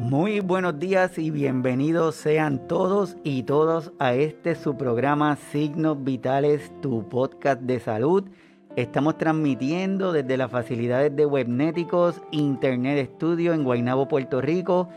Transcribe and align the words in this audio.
Muy 0.00 0.40
buenos 0.40 0.80
días 0.80 1.18
y 1.18 1.30
bienvenidos 1.30 2.16
sean 2.16 2.66
todos 2.66 3.16
y 3.22 3.44
todas 3.44 3.92
a 4.00 4.14
este 4.14 4.56
su 4.56 4.76
programa 4.76 5.36
Signos 5.36 6.02
Vitales, 6.02 6.72
tu 6.82 7.08
podcast 7.08 7.60
de 7.60 7.78
salud. 7.78 8.24
Estamos 8.74 9.16
transmitiendo 9.18 10.12
desde 10.12 10.36
las 10.36 10.50
facilidades 10.50 11.14
de 11.14 11.26
Webnéticos 11.26 12.20
Internet 12.32 13.12
Studio 13.14 13.54
en 13.54 13.62
Guaynabo, 13.62 14.08
Puerto 14.08 14.40
Rico, 14.40 14.88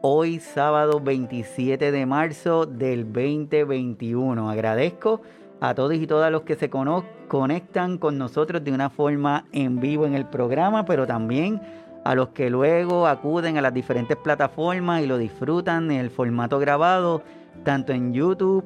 hoy 0.00 0.40
sábado 0.40 0.98
27 0.98 1.92
de 1.92 2.06
marzo 2.06 2.64
del 2.64 3.04
2021. 3.04 4.48
Agradezco 4.48 5.20
a 5.60 5.74
todos 5.74 5.92
y 5.94 6.06
todas 6.06 6.32
los 6.32 6.42
que 6.42 6.54
se 6.54 6.70
conectan 6.70 7.98
con 7.98 8.16
nosotros 8.16 8.64
de 8.64 8.72
una 8.72 8.88
forma 8.88 9.44
en 9.52 9.78
vivo 9.78 10.06
en 10.06 10.14
el 10.14 10.24
programa, 10.24 10.86
pero 10.86 11.06
también 11.06 11.60
a 12.08 12.14
los 12.14 12.30
que 12.30 12.48
luego 12.48 13.06
acuden 13.06 13.58
a 13.58 13.60
las 13.60 13.74
diferentes 13.74 14.16
plataformas 14.16 15.02
y 15.02 15.06
lo 15.06 15.18
disfrutan 15.18 15.90
en 15.90 16.00
el 16.00 16.08
formato 16.08 16.58
grabado, 16.58 17.22
tanto 17.64 17.92
en 17.92 18.14
YouTube 18.14 18.64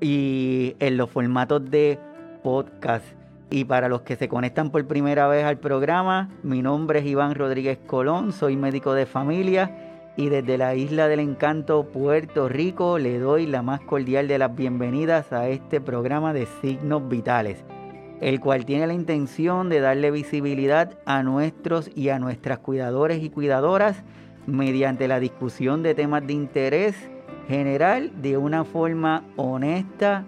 y 0.00 0.76
en 0.78 0.96
los 0.96 1.10
formatos 1.10 1.68
de 1.68 1.98
podcast. 2.44 3.04
Y 3.50 3.64
para 3.64 3.88
los 3.88 4.02
que 4.02 4.14
se 4.14 4.28
conectan 4.28 4.70
por 4.70 4.86
primera 4.86 5.26
vez 5.26 5.44
al 5.44 5.58
programa, 5.58 6.30
mi 6.44 6.62
nombre 6.62 7.00
es 7.00 7.06
Iván 7.06 7.34
Rodríguez 7.34 7.78
Colón, 7.88 8.30
soy 8.30 8.56
médico 8.56 8.94
de 8.94 9.06
familia 9.06 10.12
y 10.16 10.28
desde 10.28 10.56
la 10.56 10.76
isla 10.76 11.08
del 11.08 11.18
encanto 11.18 11.88
Puerto 11.88 12.48
Rico 12.48 13.00
le 13.00 13.18
doy 13.18 13.46
la 13.46 13.62
más 13.62 13.80
cordial 13.80 14.28
de 14.28 14.38
las 14.38 14.54
bienvenidas 14.54 15.32
a 15.32 15.48
este 15.48 15.80
programa 15.80 16.32
de 16.32 16.46
signos 16.62 17.08
vitales 17.08 17.64
el 18.20 18.40
cual 18.40 18.64
tiene 18.64 18.86
la 18.86 18.94
intención 18.94 19.68
de 19.68 19.80
darle 19.80 20.10
visibilidad 20.10 20.98
a 21.04 21.22
nuestros 21.22 21.90
y 21.94 22.08
a 22.08 22.18
nuestras 22.18 22.58
cuidadores 22.58 23.22
y 23.22 23.30
cuidadoras 23.30 24.02
mediante 24.46 25.08
la 25.08 25.20
discusión 25.20 25.82
de 25.82 25.94
temas 25.94 26.26
de 26.26 26.32
interés 26.32 26.94
general 27.48 28.10
de 28.22 28.36
una 28.36 28.64
forma 28.64 29.24
honesta 29.36 30.24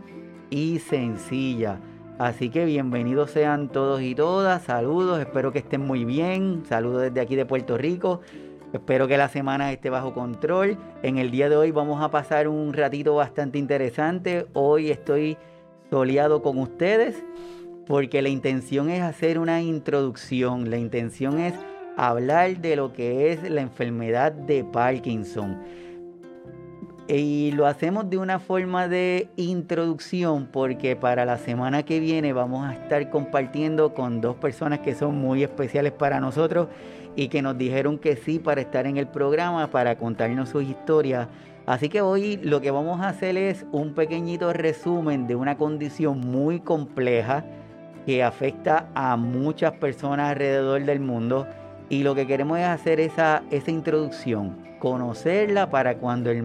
y 0.50 0.78
sencilla. 0.80 1.80
Así 2.18 2.50
que 2.50 2.64
bienvenidos 2.64 3.30
sean 3.30 3.68
todos 3.68 4.02
y 4.02 4.14
todas, 4.14 4.62
saludos, 4.64 5.20
espero 5.20 5.52
que 5.52 5.60
estén 5.60 5.82
muy 5.82 6.04
bien, 6.04 6.64
saludos 6.68 7.02
desde 7.02 7.20
aquí 7.20 7.36
de 7.36 7.46
Puerto 7.46 7.78
Rico, 7.78 8.22
espero 8.72 9.06
que 9.06 9.16
la 9.16 9.28
semana 9.28 9.72
esté 9.72 9.88
bajo 9.88 10.14
control. 10.14 10.76
En 11.02 11.16
el 11.18 11.30
día 11.30 11.48
de 11.48 11.56
hoy 11.56 11.70
vamos 11.70 12.02
a 12.02 12.10
pasar 12.10 12.48
un 12.48 12.72
ratito 12.72 13.14
bastante 13.14 13.58
interesante, 13.58 14.46
hoy 14.52 14.90
estoy 14.90 15.38
soleado 15.90 16.42
con 16.42 16.58
ustedes 16.58 17.22
porque 17.88 18.20
la 18.20 18.28
intención 18.28 18.90
es 18.90 19.02
hacer 19.02 19.38
una 19.38 19.62
introducción, 19.62 20.70
la 20.70 20.76
intención 20.76 21.40
es 21.40 21.54
hablar 21.96 22.58
de 22.58 22.76
lo 22.76 22.92
que 22.92 23.32
es 23.32 23.50
la 23.50 23.62
enfermedad 23.62 24.30
de 24.30 24.62
Parkinson. 24.62 25.58
Y 27.08 27.52
lo 27.52 27.66
hacemos 27.66 28.10
de 28.10 28.18
una 28.18 28.38
forma 28.38 28.86
de 28.86 29.30
introducción 29.36 30.46
porque 30.52 30.94
para 30.94 31.24
la 31.24 31.38
semana 31.38 31.82
que 31.82 31.98
viene 31.98 32.34
vamos 32.34 32.66
a 32.66 32.74
estar 32.74 33.08
compartiendo 33.08 33.94
con 33.94 34.20
dos 34.20 34.36
personas 34.36 34.80
que 34.80 34.94
son 34.94 35.16
muy 35.16 35.42
especiales 35.42 35.92
para 35.92 36.20
nosotros 36.20 36.68
y 37.16 37.28
que 37.28 37.40
nos 37.40 37.56
dijeron 37.56 37.96
que 37.96 38.16
sí 38.16 38.38
para 38.38 38.60
estar 38.60 38.86
en 38.86 38.98
el 38.98 39.08
programa, 39.08 39.70
para 39.70 39.96
contarnos 39.96 40.50
sus 40.50 40.64
historias. 40.64 41.28
Así 41.64 41.88
que 41.88 42.02
hoy 42.02 42.36
lo 42.42 42.60
que 42.60 42.70
vamos 42.70 43.00
a 43.00 43.08
hacer 43.08 43.38
es 43.38 43.64
un 43.72 43.94
pequeñito 43.94 44.52
resumen 44.52 45.26
de 45.26 45.36
una 45.36 45.56
condición 45.56 46.20
muy 46.20 46.60
compleja 46.60 47.46
que 48.08 48.22
afecta 48.22 48.88
a 48.94 49.18
muchas 49.18 49.72
personas 49.72 50.30
alrededor 50.30 50.82
del 50.82 50.98
mundo 50.98 51.46
y 51.90 52.04
lo 52.04 52.14
que 52.14 52.26
queremos 52.26 52.58
es 52.58 52.64
hacer 52.64 53.00
esa, 53.00 53.42
esa 53.50 53.70
introducción, 53.70 54.56
conocerla 54.78 55.68
para 55.68 55.98
cuando 55.98 56.30
el 56.30 56.42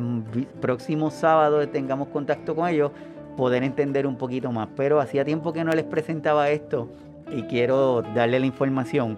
próximo 0.59 1.09
sábado 1.09 1.65
tengamos 1.69 2.09
contacto 2.09 2.53
con 2.53 2.67
ellos, 2.67 2.91
poder 3.37 3.63
entender 3.63 4.05
un 4.05 4.17
poquito 4.17 4.51
más. 4.51 4.67
Pero 4.75 4.99
hacía 4.99 5.23
tiempo 5.23 5.53
que 5.53 5.63
no 5.63 5.71
les 5.71 5.85
presentaba 5.85 6.49
esto 6.49 6.89
y 7.31 7.43
quiero 7.43 8.01
darle 8.13 8.41
la 8.41 8.45
información. 8.45 9.17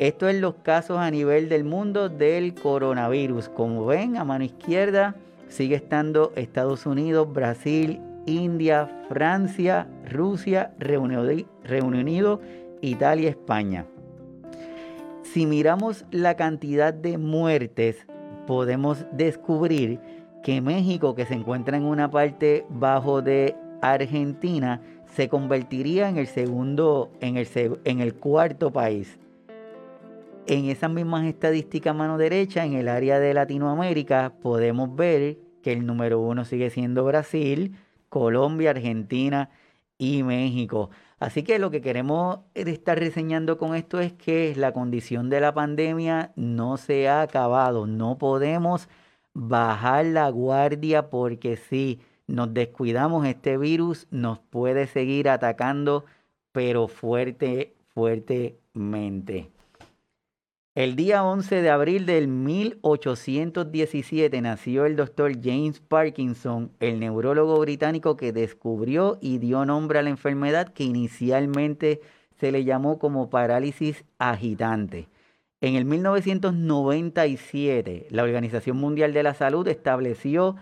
Esto 0.00 0.28
es 0.28 0.34
los 0.40 0.54
casos 0.64 0.98
a 0.98 1.12
nivel 1.12 1.48
del 1.48 1.62
mundo 1.62 2.08
del 2.08 2.54
coronavirus. 2.54 3.50
Como 3.50 3.86
ven, 3.86 4.16
a 4.16 4.24
mano 4.24 4.42
izquierda 4.42 5.14
sigue 5.46 5.76
estando 5.76 6.32
Estados 6.34 6.86
Unidos, 6.86 7.32
Brasil, 7.32 8.00
India, 8.28 8.88
Francia, 9.08 9.88
Rusia, 10.10 10.72
Reino 10.78 11.18
Unido, 11.18 12.40
Italia, 12.80 13.30
España. 13.30 13.86
Si 15.22 15.46
miramos 15.46 16.04
la 16.10 16.36
cantidad 16.36 16.92
de 16.92 17.18
muertes, 17.18 18.06
podemos 18.46 19.06
descubrir 19.12 20.00
que 20.42 20.60
México, 20.60 21.14
que 21.14 21.26
se 21.26 21.34
encuentra 21.34 21.76
en 21.76 21.84
una 21.84 22.10
parte 22.10 22.64
bajo 22.68 23.22
de 23.22 23.56
Argentina, 23.82 24.80
se 25.14 25.28
convertiría 25.28 26.08
en 26.08 26.18
el 26.18 26.26
segundo, 26.26 27.10
en 27.20 27.36
el, 27.36 27.48
en 27.84 28.00
el 28.00 28.14
cuarto 28.14 28.72
país. 28.72 29.18
En 30.46 30.66
esas 30.66 30.90
mismas 30.90 31.26
estadísticas 31.26 31.94
mano 31.94 32.16
derecha, 32.16 32.64
en 32.64 32.74
el 32.74 32.88
área 32.88 33.20
de 33.20 33.34
Latinoamérica, 33.34 34.32
podemos 34.40 34.94
ver 34.94 35.38
que 35.62 35.72
el 35.72 35.84
número 35.84 36.20
uno 36.20 36.44
sigue 36.44 36.70
siendo 36.70 37.04
Brasil, 37.04 37.74
Colombia, 38.08 38.70
Argentina 38.70 39.50
y 39.98 40.22
México. 40.22 40.90
Así 41.18 41.42
que 41.42 41.58
lo 41.58 41.70
que 41.70 41.80
queremos 41.80 42.40
estar 42.54 42.98
reseñando 42.98 43.58
con 43.58 43.74
esto 43.74 44.00
es 44.00 44.12
que 44.12 44.54
la 44.56 44.72
condición 44.72 45.30
de 45.30 45.40
la 45.40 45.52
pandemia 45.52 46.32
no 46.36 46.76
se 46.76 47.08
ha 47.08 47.22
acabado. 47.22 47.86
No 47.86 48.18
podemos 48.18 48.88
bajar 49.34 50.06
la 50.06 50.30
guardia 50.30 51.10
porque 51.10 51.56
si 51.56 52.00
nos 52.28 52.54
descuidamos, 52.54 53.26
este 53.26 53.58
virus 53.58 54.06
nos 54.10 54.38
puede 54.38 54.86
seguir 54.86 55.28
atacando, 55.28 56.04
pero 56.52 56.86
fuerte, 56.88 57.74
fuertemente. 57.88 59.50
El 60.78 60.94
día 60.94 61.24
11 61.24 61.60
de 61.60 61.70
abril 61.70 62.06
del 62.06 62.28
1817 62.28 64.40
nació 64.40 64.86
el 64.86 64.94
doctor 64.94 65.32
James 65.42 65.80
Parkinson, 65.80 66.70
el 66.78 67.00
neurólogo 67.00 67.58
británico 67.58 68.16
que 68.16 68.32
descubrió 68.32 69.18
y 69.20 69.38
dio 69.38 69.66
nombre 69.66 69.98
a 69.98 70.02
la 70.02 70.10
enfermedad 70.10 70.68
que 70.68 70.84
inicialmente 70.84 72.00
se 72.38 72.52
le 72.52 72.62
llamó 72.62 73.00
como 73.00 73.28
parálisis 73.28 74.04
agitante. 74.20 75.08
En 75.60 75.74
el 75.74 75.84
1997, 75.84 78.06
la 78.10 78.22
Organización 78.22 78.76
Mundial 78.76 79.12
de 79.12 79.24
la 79.24 79.34
Salud 79.34 79.66
estableció 79.66 80.54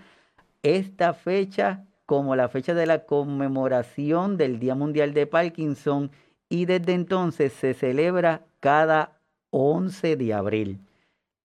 esta 0.62 1.12
fecha 1.12 1.84
como 2.06 2.36
la 2.36 2.48
fecha 2.48 2.72
de 2.72 2.86
la 2.86 3.04
conmemoración 3.04 4.38
del 4.38 4.60
Día 4.60 4.74
Mundial 4.74 5.12
de 5.12 5.26
Parkinson 5.26 6.10
y 6.48 6.64
desde 6.64 6.94
entonces 6.94 7.52
se 7.52 7.74
celebra 7.74 8.46
cada 8.60 9.15
11 9.58 10.16
de 10.16 10.34
abril. 10.34 10.80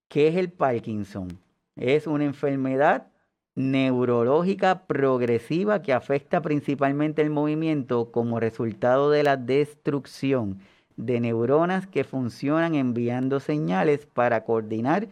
¿Qué 0.09 0.27
es 0.27 0.35
el 0.35 0.51
Parkinson? 0.51 1.39
Es 1.77 2.07
una 2.07 2.25
enfermedad 2.25 3.07
neurológica 3.55 4.85
progresiva 4.85 5.81
que 5.81 5.93
afecta 5.93 6.41
principalmente 6.41 7.21
el 7.21 7.29
movimiento 7.29 8.11
como 8.11 8.41
resultado 8.41 9.11
de 9.11 9.23
la 9.23 9.37
destrucción 9.37 10.59
de 10.97 11.21
neuronas 11.21 11.87
que 11.87 12.03
funcionan 12.03 12.75
enviando 12.75 13.39
señales 13.39 14.05
para 14.07 14.43
coordinar 14.43 15.07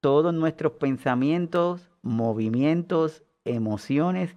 todos 0.00 0.32
nuestros 0.32 0.74
pensamientos, 0.74 1.90
movimientos, 2.02 3.24
emociones 3.44 4.36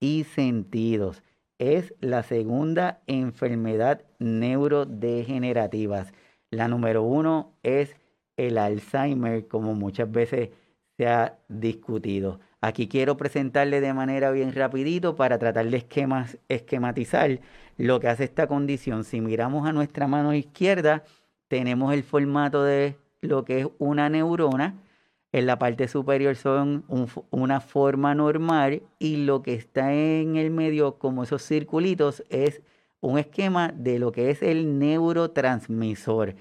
y 0.00 0.24
sentidos. 0.24 1.22
Es 1.58 1.92
la 2.00 2.22
segunda 2.22 3.02
enfermedad 3.06 4.00
neurodegenerativa. 4.18 6.06
La 6.50 6.66
número 6.66 7.02
uno 7.02 7.52
es 7.62 7.96
el 8.36 8.58
Alzheimer, 8.58 9.46
como 9.46 9.74
muchas 9.74 10.10
veces 10.10 10.50
se 10.96 11.06
ha 11.06 11.38
discutido. 11.48 12.40
Aquí 12.60 12.88
quiero 12.88 13.16
presentarle 13.16 13.80
de 13.80 13.94
manera 13.94 14.32
bien 14.32 14.52
rapidito 14.52 15.14
para 15.14 15.38
tratar 15.38 15.70
de 15.70 15.86
esquematizar 16.48 17.40
lo 17.78 18.00
que 18.00 18.08
hace 18.08 18.24
esta 18.24 18.48
condición. 18.48 19.04
Si 19.04 19.20
miramos 19.20 19.66
a 19.66 19.72
nuestra 19.72 20.08
mano 20.08 20.34
izquierda, 20.34 21.04
tenemos 21.48 21.94
el 21.94 22.02
formato 22.02 22.64
de 22.64 22.96
lo 23.20 23.44
que 23.44 23.60
es 23.60 23.68
una 23.78 24.10
neurona. 24.10 24.74
En 25.32 25.46
la 25.46 25.58
parte 25.58 25.86
superior 25.86 26.34
son 26.34 26.84
una 27.30 27.60
forma 27.60 28.14
normal 28.16 28.82
y 28.98 29.24
lo 29.24 29.42
que 29.42 29.54
está 29.54 29.94
en 29.94 30.36
el 30.36 30.50
medio 30.50 30.98
como 30.98 31.22
esos 31.22 31.42
circulitos 31.42 32.24
es 32.28 32.62
un 33.00 33.18
esquema 33.18 33.72
de 33.74 33.98
lo 33.98 34.12
que 34.12 34.30
es 34.30 34.42
el 34.42 34.78
neurotransmisor. 34.78 36.34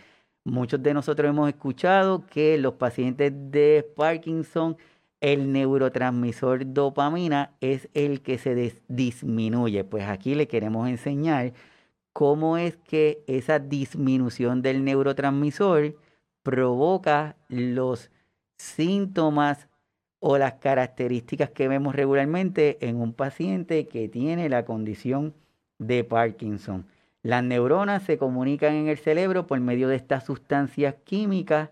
Muchos 0.44 0.82
de 0.82 0.94
nosotros 0.94 1.30
hemos 1.30 1.50
escuchado 1.50 2.26
que 2.26 2.58
los 2.58 2.76
pacientes 2.76 3.32
de 3.36 3.88
Parkinson, 3.96 4.78
el 5.22 5.52
neurotransmisor 5.52 6.74
dopamina 6.74 7.56
es 7.62 7.90
el 7.94 8.22
que 8.22 8.38
se 8.38 8.74
disminuye. 8.88 9.84
Pues 9.84 10.06
aquí 10.06 10.36
le 10.36 10.48
queremos 10.48 10.88
enseñar 10.88 11.54
cómo 12.14 12.58
es 12.58 12.78
que 12.78 13.24
esa 13.28 13.60
disminución 13.60 14.62
del 14.62 14.84
neurotransmisor 14.84 15.96
provoca 16.44 17.36
los 17.48 18.12
síntomas 18.58 19.68
o 20.20 20.38
las 20.38 20.54
características 20.56 21.50
que 21.52 21.68
vemos 21.68 21.96
regularmente 21.96 22.78
en 22.82 22.98
un 22.98 23.14
paciente 23.14 23.88
que 23.88 24.10
tiene 24.10 24.50
la 24.50 24.66
condición 24.66 25.34
de 25.80 26.04
Parkinson. 26.04 26.86
Las 27.24 27.44
neuronas 27.44 28.04
se 28.04 28.18
comunican 28.18 28.76
en 28.76 28.88
el 28.88 28.98
cerebro 28.98 29.48
por 29.48 29.60
medio 29.60 29.90
de 29.90 29.96
estas 29.96 30.26
sustancias 30.26 30.96
químicas 31.04 31.70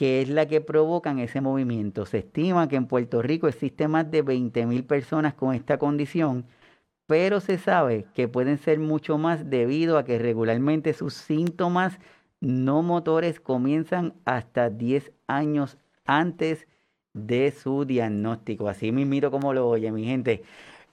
que 0.00 0.22
es 0.22 0.30
la 0.30 0.46
que 0.46 0.62
provocan 0.62 1.18
ese 1.18 1.42
movimiento. 1.42 2.06
Se 2.06 2.18
estima 2.18 2.68
que 2.68 2.76
en 2.76 2.86
Puerto 2.86 3.20
Rico 3.20 3.48
existen 3.48 3.90
más 3.90 4.10
de 4.10 4.24
20.000 4.24 4.86
personas 4.86 5.34
con 5.34 5.54
esta 5.54 5.76
condición, 5.76 6.46
pero 7.06 7.40
se 7.40 7.58
sabe 7.58 8.06
que 8.14 8.26
pueden 8.26 8.56
ser 8.56 8.78
mucho 8.78 9.18
más 9.18 9.50
debido 9.50 9.98
a 9.98 10.04
que 10.04 10.18
regularmente 10.18 10.94
sus 10.94 11.12
síntomas 11.12 11.98
no 12.40 12.82
motores 12.82 13.40
comienzan 13.40 14.14
hasta 14.24 14.70
10 14.70 15.12
años 15.26 15.76
antes 16.06 16.66
de 17.12 17.50
su 17.50 17.84
diagnóstico. 17.84 18.68
Así 18.68 18.92
mismo 18.92 19.30
como 19.30 19.52
lo 19.52 19.68
oye, 19.68 19.92
mi 19.92 20.06
gente. 20.06 20.42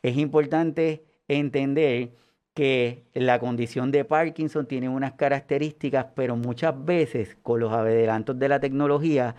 Es 0.01 0.18
importante 0.18 1.06
entender 1.30 2.12
que 2.57 3.04
la 3.13 3.38
condición 3.38 3.92
de 3.92 4.04
Parkinson 4.04 4.65
tiene 4.65 4.89
unas 4.89 5.12
características, 5.12 6.07
pero 6.15 6.36
muchas 6.36 6.74
veces 6.86 7.38
con 7.44 7.59
los 7.59 7.71
adelantos 7.71 8.39
de 8.39 8.50
la 8.50 8.59
tecnología, 8.59 9.36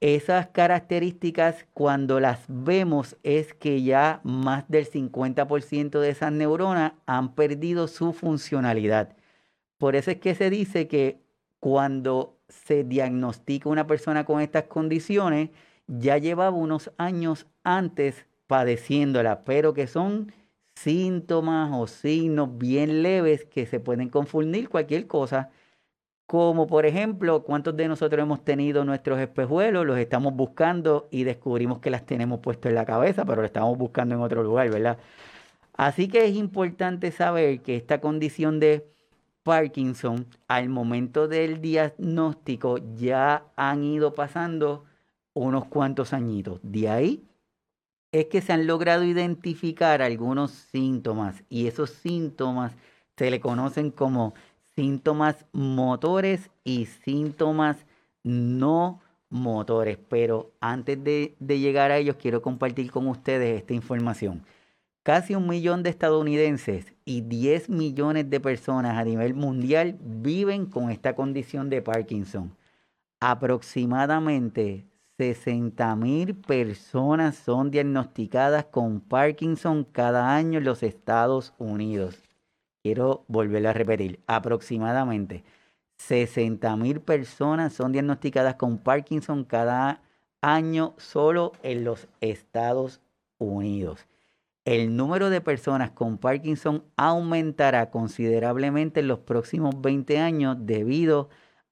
esas 0.00 0.46
características 0.46 1.66
cuando 1.74 2.20
las 2.20 2.44
vemos 2.46 3.16
es 3.24 3.52
que 3.52 3.82
ya 3.82 4.20
más 4.22 4.64
del 4.68 4.88
50% 4.88 5.98
de 5.98 6.10
esas 6.10 6.30
neuronas 6.30 6.92
han 7.04 7.34
perdido 7.34 7.88
su 7.88 8.12
funcionalidad. 8.12 9.16
Por 9.76 9.96
eso 9.96 10.12
es 10.12 10.18
que 10.18 10.36
se 10.36 10.48
dice 10.48 10.86
que 10.86 11.18
cuando 11.58 12.38
se 12.48 12.84
diagnostica 12.84 13.70
una 13.70 13.88
persona 13.88 14.24
con 14.24 14.40
estas 14.40 14.64
condiciones, 14.66 15.50
ya 15.88 16.16
llevaba 16.16 16.56
unos 16.56 16.92
años 16.96 17.48
antes 17.64 18.24
padeciéndola, 18.46 19.42
pero 19.42 19.74
que 19.74 19.88
son 19.88 20.32
síntomas 20.74 21.70
o 21.74 21.86
signos 21.86 22.58
bien 22.58 23.02
leves 23.02 23.44
que 23.44 23.66
se 23.66 23.80
pueden 23.80 24.08
confundir 24.08 24.68
cualquier 24.68 25.06
cosa, 25.06 25.50
como 26.26 26.66
por 26.66 26.86
ejemplo, 26.86 27.42
¿cuántos 27.44 27.76
de 27.76 27.88
nosotros 27.88 28.22
hemos 28.22 28.44
tenido 28.44 28.84
nuestros 28.84 29.20
espejuelos? 29.20 29.84
Los 29.86 29.98
estamos 29.98 30.34
buscando 30.34 31.08
y 31.10 31.24
descubrimos 31.24 31.80
que 31.80 31.90
las 31.90 32.06
tenemos 32.06 32.40
puestos 32.40 32.70
en 32.70 32.76
la 32.76 32.86
cabeza, 32.86 33.24
pero 33.24 33.42
lo 33.42 33.46
estamos 33.46 33.76
buscando 33.76 34.14
en 34.14 34.22
otro 34.22 34.42
lugar, 34.42 34.70
¿verdad? 34.70 34.98
Así 35.74 36.08
que 36.08 36.24
es 36.26 36.34
importante 36.34 37.10
saber 37.12 37.60
que 37.60 37.76
esta 37.76 38.00
condición 38.00 38.60
de 38.60 38.86
Parkinson, 39.42 40.26
al 40.48 40.68
momento 40.68 41.28
del 41.28 41.60
diagnóstico, 41.60 42.78
ya 42.94 43.44
han 43.56 43.84
ido 43.84 44.14
pasando 44.14 44.84
unos 45.34 45.66
cuantos 45.66 46.12
añitos. 46.12 46.60
De 46.62 46.88
ahí 46.88 47.24
es 48.12 48.26
que 48.26 48.42
se 48.42 48.52
han 48.52 48.66
logrado 48.66 49.04
identificar 49.04 50.02
algunos 50.02 50.50
síntomas 50.50 51.42
y 51.48 51.66
esos 51.66 51.90
síntomas 51.90 52.76
se 53.16 53.30
le 53.30 53.40
conocen 53.40 53.90
como 53.90 54.34
síntomas 54.74 55.46
motores 55.52 56.50
y 56.62 56.86
síntomas 56.86 57.86
no 58.22 59.00
motores. 59.30 59.98
Pero 60.08 60.52
antes 60.60 61.02
de, 61.02 61.34
de, 61.40 61.58
llegar 61.58 61.90
a 61.90 61.96
ellos, 61.96 62.16
quiero 62.16 62.42
compartir 62.42 62.90
con 62.90 63.08
ustedes 63.08 63.58
esta 63.58 63.74
información. 63.74 64.44
Casi 65.02 65.34
un 65.34 65.48
millón 65.48 65.82
de 65.82 65.90
estadounidenses 65.90 66.92
y 67.04 67.22
10 67.22 67.70
millones 67.70 68.30
de 68.30 68.40
personas 68.40 68.98
a 68.98 69.04
nivel 69.04 69.34
mundial 69.34 69.98
viven 70.00 70.66
con 70.66 70.90
esta 70.90 71.14
condición 71.16 71.70
de 71.70 71.82
Parkinson. 71.82 72.54
Aproximadamente 73.20 74.84
60 75.22 75.94
mil 75.94 76.34
personas 76.34 77.36
son 77.36 77.70
diagnosticadas 77.70 78.64
con 78.64 79.00
Parkinson 79.00 79.84
cada 79.84 80.34
año 80.34 80.58
en 80.58 80.64
los 80.64 80.82
Estados 80.82 81.54
Unidos. 81.58 82.24
Quiero 82.82 83.24
volver 83.28 83.68
a 83.68 83.72
repetir, 83.72 84.18
aproximadamente 84.26 85.44
60 85.98 86.74
mil 86.74 87.00
personas 87.00 87.72
son 87.72 87.92
diagnosticadas 87.92 88.56
con 88.56 88.78
Parkinson 88.78 89.44
cada 89.44 90.02
año 90.40 90.94
solo 90.96 91.52
en 91.62 91.84
los 91.84 92.08
Estados 92.20 93.00
Unidos. 93.38 94.08
El 94.64 94.96
número 94.96 95.30
de 95.30 95.40
personas 95.40 95.92
con 95.92 96.18
Parkinson 96.18 96.82
aumentará 96.96 97.90
considerablemente 97.90 98.98
en 98.98 99.06
los 99.06 99.20
próximos 99.20 99.80
20 99.80 100.18
años 100.18 100.56
debido 100.58 101.28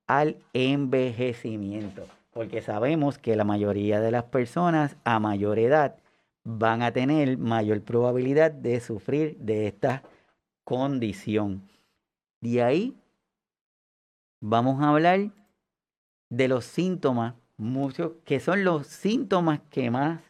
al 0.07 0.37
envejecimiento 0.53 2.07
porque 2.31 2.63
sabemos 2.63 3.19
que 3.19 3.37
la 3.37 3.45
mayoría 3.45 4.01
de 4.01 4.11
las 4.11 4.25
personas 4.25 4.97
a 5.05 5.19
mayor 5.19 5.59
edad 5.59 5.97
van 6.45 6.83
a 6.83 6.93
tener 6.93 7.37
mayor 7.39 7.83
probabilidad 7.83 8.51
de 8.51 8.81
sufrir 8.81 9.37
de 9.39 9.67
esta 9.67 10.03
condición. 10.65 11.69
De 12.41 12.63
ahí 12.63 12.97
vamos 14.41 14.83
a 14.83 14.91
hablar 14.91 15.31
de 16.31 16.49
los 16.49 16.65
síntomas, 16.65 17.35
muchos 17.57 18.13
que 18.25 18.41
son 18.41 18.65
los 18.65 18.87
síntomas 18.87 19.61
que 19.71 19.91
más 19.91 20.21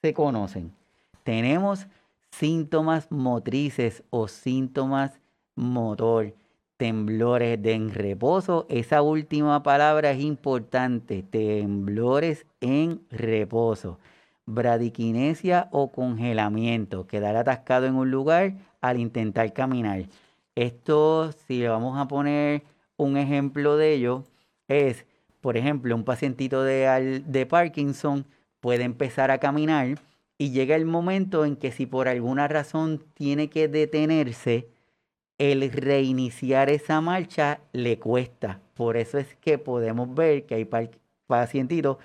se 0.00 0.14
conocen. 0.14 0.74
Tenemos 1.22 1.86
síntomas 2.30 3.10
motrices 3.12 4.02
o 4.10 4.26
síntomas 4.26 5.20
motor 5.54 6.34
temblores 6.82 7.62
de 7.62 7.74
en 7.74 7.94
reposo. 7.94 8.66
Esa 8.68 9.02
última 9.02 9.62
palabra 9.62 10.10
es 10.10 10.20
importante, 10.20 11.22
temblores 11.22 12.44
en 12.60 13.02
reposo. 13.08 14.00
Bradiquinesia 14.46 15.68
o 15.70 15.92
congelamiento, 15.92 17.06
quedar 17.06 17.36
atascado 17.36 17.86
en 17.86 17.94
un 17.94 18.10
lugar 18.10 18.54
al 18.80 18.98
intentar 18.98 19.52
caminar. 19.52 20.06
Esto, 20.56 21.30
si 21.46 21.60
le 21.60 21.68
vamos 21.68 21.96
a 22.00 22.08
poner 22.08 22.64
un 22.96 23.16
ejemplo 23.16 23.76
de 23.76 23.94
ello, 23.94 24.24
es, 24.66 25.06
por 25.40 25.56
ejemplo, 25.56 25.94
un 25.94 26.02
pacientito 26.02 26.64
de, 26.64 27.22
de 27.24 27.46
Parkinson 27.46 28.26
puede 28.58 28.82
empezar 28.82 29.30
a 29.30 29.38
caminar 29.38 30.00
y 30.36 30.50
llega 30.50 30.74
el 30.74 30.86
momento 30.86 31.44
en 31.44 31.54
que 31.54 31.70
si 31.70 31.86
por 31.86 32.08
alguna 32.08 32.48
razón 32.48 33.04
tiene 33.14 33.50
que 33.50 33.68
detenerse, 33.68 34.71
el 35.42 35.72
reiniciar 35.72 36.70
esa 36.70 37.00
marcha 37.00 37.58
le 37.72 37.98
cuesta. 37.98 38.60
Por 38.74 38.96
eso 38.96 39.18
es 39.18 39.34
que 39.40 39.58
podemos 39.58 40.14
ver 40.14 40.46
que 40.46 40.54
hay 40.54 40.68
pacientitos 41.26 41.96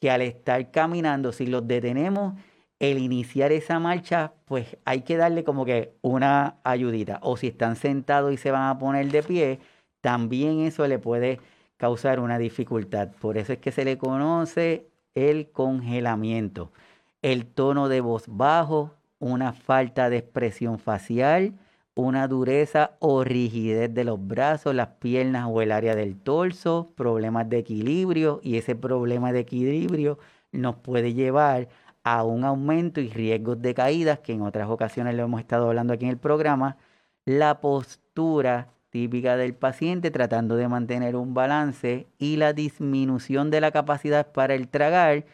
que 0.00 0.10
al 0.10 0.22
estar 0.22 0.70
caminando, 0.70 1.30
si 1.32 1.44
los 1.44 1.68
detenemos, 1.68 2.32
el 2.78 2.96
iniciar 2.96 3.52
esa 3.52 3.78
marcha, 3.78 4.32
pues 4.46 4.78
hay 4.86 5.02
que 5.02 5.18
darle 5.18 5.44
como 5.44 5.66
que 5.66 5.92
una 6.00 6.56
ayudita. 6.64 7.18
O 7.20 7.36
si 7.36 7.48
están 7.48 7.76
sentados 7.76 8.32
y 8.32 8.38
se 8.38 8.50
van 8.50 8.70
a 8.70 8.78
poner 8.78 9.10
de 9.10 9.22
pie, 9.22 9.60
también 10.00 10.60
eso 10.60 10.86
le 10.86 10.98
puede 10.98 11.38
causar 11.76 12.18
una 12.18 12.38
dificultad. 12.38 13.10
Por 13.20 13.36
eso 13.36 13.52
es 13.52 13.58
que 13.58 13.72
se 13.72 13.84
le 13.84 13.98
conoce 13.98 14.88
el 15.14 15.50
congelamiento. 15.50 16.72
El 17.20 17.44
tono 17.44 17.90
de 17.90 18.00
voz 18.00 18.24
bajo, 18.26 18.94
una 19.18 19.52
falta 19.52 20.08
de 20.08 20.16
expresión 20.16 20.78
facial, 20.78 21.58
una 21.96 22.28
dureza 22.28 22.92
o 23.00 23.24
rigidez 23.24 23.92
de 23.92 24.04
los 24.04 24.24
brazos, 24.24 24.74
las 24.74 24.88
piernas 25.00 25.46
o 25.50 25.62
el 25.62 25.72
área 25.72 25.96
del 25.96 26.20
torso, 26.20 26.92
problemas 26.94 27.48
de 27.48 27.58
equilibrio 27.58 28.40
y 28.42 28.58
ese 28.58 28.76
problema 28.76 29.32
de 29.32 29.40
equilibrio 29.40 30.18
nos 30.52 30.76
puede 30.76 31.14
llevar 31.14 31.68
a 32.04 32.22
un 32.22 32.44
aumento 32.44 33.00
y 33.00 33.08
riesgos 33.08 33.60
de 33.62 33.74
caídas, 33.74 34.20
que 34.20 34.34
en 34.34 34.42
otras 34.42 34.68
ocasiones 34.68 35.14
lo 35.16 35.24
hemos 35.24 35.40
estado 35.40 35.68
hablando 35.68 35.94
aquí 35.94 36.04
en 36.04 36.12
el 36.12 36.18
programa, 36.18 36.76
la 37.24 37.60
postura 37.60 38.68
típica 38.90 39.36
del 39.36 39.54
paciente 39.54 40.10
tratando 40.10 40.56
de 40.56 40.68
mantener 40.68 41.16
un 41.16 41.34
balance 41.34 42.06
y 42.18 42.36
la 42.36 42.52
disminución 42.52 43.50
de 43.50 43.60
la 43.62 43.70
capacidad 43.72 44.32
para 44.32 44.54
el 44.54 44.68
tragar 44.68 45.24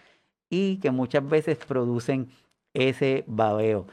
y 0.49 0.79
que 0.79 0.93
muchas 0.93 1.29
veces 1.29 1.59
producen 1.59 2.29
ese 2.73 3.25
babeo. 3.27 3.87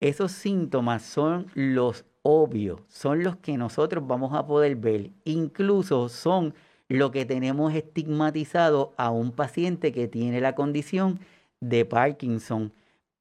Esos 0.00 0.32
síntomas 0.32 1.02
son 1.02 1.46
los 1.54 2.04
obvios, 2.22 2.80
son 2.88 3.22
los 3.22 3.36
que 3.36 3.56
nosotros 3.56 4.06
vamos 4.06 4.34
a 4.34 4.46
poder 4.46 4.76
ver. 4.76 5.10
Incluso 5.24 6.08
son 6.08 6.54
lo 6.88 7.10
que 7.10 7.24
tenemos 7.24 7.74
estigmatizado 7.74 8.92
a 8.96 9.10
un 9.10 9.32
paciente 9.32 9.92
que 9.92 10.08
tiene 10.08 10.40
la 10.40 10.54
condición 10.54 11.20
de 11.60 11.84
Parkinson. 11.84 12.72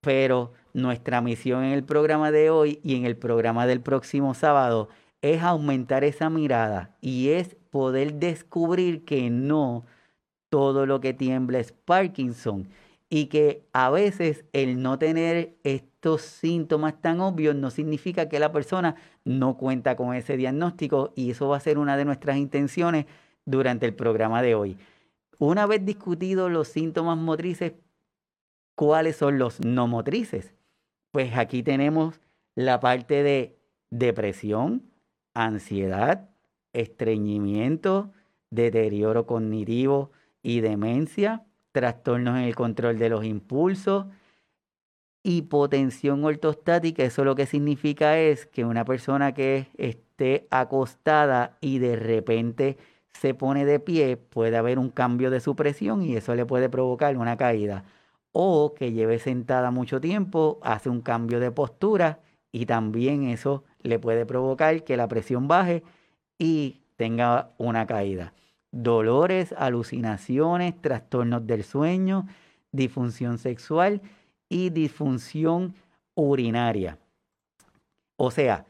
Pero 0.01 0.53
nuestra 0.73 1.21
misión 1.21 1.63
en 1.63 1.71
el 1.71 1.83
programa 1.83 2.31
de 2.31 2.49
hoy 2.49 2.79
y 2.83 2.95
en 2.95 3.05
el 3.05 3.15
programa 3.15 3.65
del 3.65 3.81
próximo 3.81 4.33
sábado 4.33 4.89
es 5.21 5.41
aumentar 5.41 6.03
esa 6.03 6.29
mirada 6.29 6.95
y 7.01 7.29
es 7.29 7.55
poder 7.71 8.15
descubrir 8.15 9.05
que 9.05 9.29
no 9.29 9.85
todo 10.49 10.85
lo 10.85 10.99
que 10.99 11.13
tiembla 11.13 11.59
es 11.59 11.71
Parkinson 11.71 12.67
y 13.09 13.27
que 13.27 13.65
a 13.73 13.89
veces 13.89 14.45
el 14.53 14.81
no 14.81 14.99
tener 14.99 15.55
estos 16.05 16.21
síntomas 16.21 17.01
tan 17.01 17.19
obvios 17.19 17.55
no 17.55 17.71
significa 17.71 18.29
que 18.29 18.37
la 18.37 18.51
persona 18.51 18.95
no 19.23 19.57
cuenta 19.57 19.95
con 19.95 20.13
ese 20.13 20.37
diagnóstico 20.37 21.11
y 21.15 21.31
eso 21.31 21.47
va 21.47 21.57
a 21.57 21.59
ser 21.59 21.79
una 21.79 21.97
de 21.97 22.05
nuestras 22.05 22.37
intenciones 22.37 23.07
durante 23.43 23.87
el 23.87 23.95
programa 23.95 24.43
de 24.43 24.53
hoy. 24.53 24.77
una 25.39 25.65
vez 25.65 25.83
discutidos 25.83 26.51
los 26.51 26.67
síntomas 26.67 27.17
motrices, 27.17 27.73
¿cuáles 28.75 29.15
son 29.15 29.39
los 29.39 29.65
no 29.65 29.87
motrices? 29.87 30.53
Pues 31.11 31.35
aquí 31.35 31.63
tenemos 31.63 32.21
la 32.53 32.79
parte 32.79 33.23
de 33.23 33.57
depresión, 33.89 34.83
ansiedad, 35.33 36.29
estreñimiento, 36.71 38.11
deterioro 38.51 39.25
cognitivo 39.25 40.11
y 40.43 40.59
demencia, 40.59 41.45
trastornos 41.71 42.37
en 42.37 42.43
el 42.43 42.55
control 42.55 42.99
de 42.99 43.09
los 43.09 43.25
impulsos, 43.25 44.05
hipotensión 45.25 46.23
ortostática, 46.23 47.03
eso 47.03 47.25
lo 47.25 47.33
que 47.33 47.47
significa 47.47 48.19
es 48.19 48.45
que 48.45 48.63
una 48.63 48.85
persona 48.85 49.33
que 49.33 49.67
esté 49.75 50.47
acostada 50.51 51.57
y 51.61 51.79
de 51.79 51.95
repente 51.95 52.77
se 53.19 53.33
pone 53.33 53.65
de 53.65 53.79
pie, 53.79 54.17
puede 54.17 54.55
haber 54.55 54.77
un 54.77 54.89
cambio 54.89 55.31
de 55.31 55.39
su 55.39 55.55
presión 55.55 56.03
y 56.03 56.15
eso 56.15 56.35
le 56.35 56.45
puede 56.45 56.69
provocar 56.69 57.17
una 57.17 57.37
caída. 57.37 57.85
O 58.33 58.75
que 58.75 58.91
lleve 58.91 59.17
sentada 59.17 59.71
mucho 59.71 59.99
tiempo, 59.99 60.59
hace 60.61 60.89
un 60.89 61.01
cambio 61.01 61.39
de 61.39 61.49
postura 61.49 62.19
y 62.51 62.67
también 62.67 63.23
eso 63.23 63.63
le 63.81 63.97
puede 63.97 64.27
provocar 64.27 64.83
que 64.83 64.95
la 64.95 65.07
presión 65.07 65.47
baje 65.47 65.81
y 66.37 66.81
tenga 66.97 67.49
una 67.57 67.87
caída. 67.87 68.33
Dolores, 68.71 69.55
alucinaciones, 69.57 70.79
trastornos 70.79 71.47
del 71.47 71.63
sueño, 71.63 72.27
disfunción 72.71 73.39
sexual 73.39 74.01
y 74.49 74.69
disfunción 74.69 75.75
urinaria. 76.15 76.97
O 78.17 78.31
sea, 78.31 78.65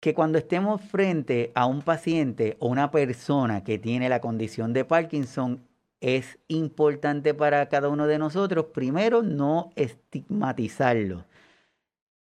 que 0.00 0.14
cuando 0.14 0.38
estemos 0.38 0.80
frente 0.80 1.52
a 1.54 1.66
un 1.66 1.82
paciente 1.82 2.56
o 2.58 2.66
una 2.66 2.90
persona 2.90 3.62
que 3.62 3.78
tiene 3.78 4.08
la 4.08 4.20
condición 4.20 4.72
de 4.72 4.84
Parkinson, 4.84 5.62
es 6.00 6.40
importante 6.48 7.34
para 7.34 7.68
cada 7.68 7.88
uno 7.88 8.08
de 8.08 8.18
nosotros, 8.18 8.66
primero, 8.74 9.22
no 9.22 9.70
estigmatizarlo. 9.76 11.24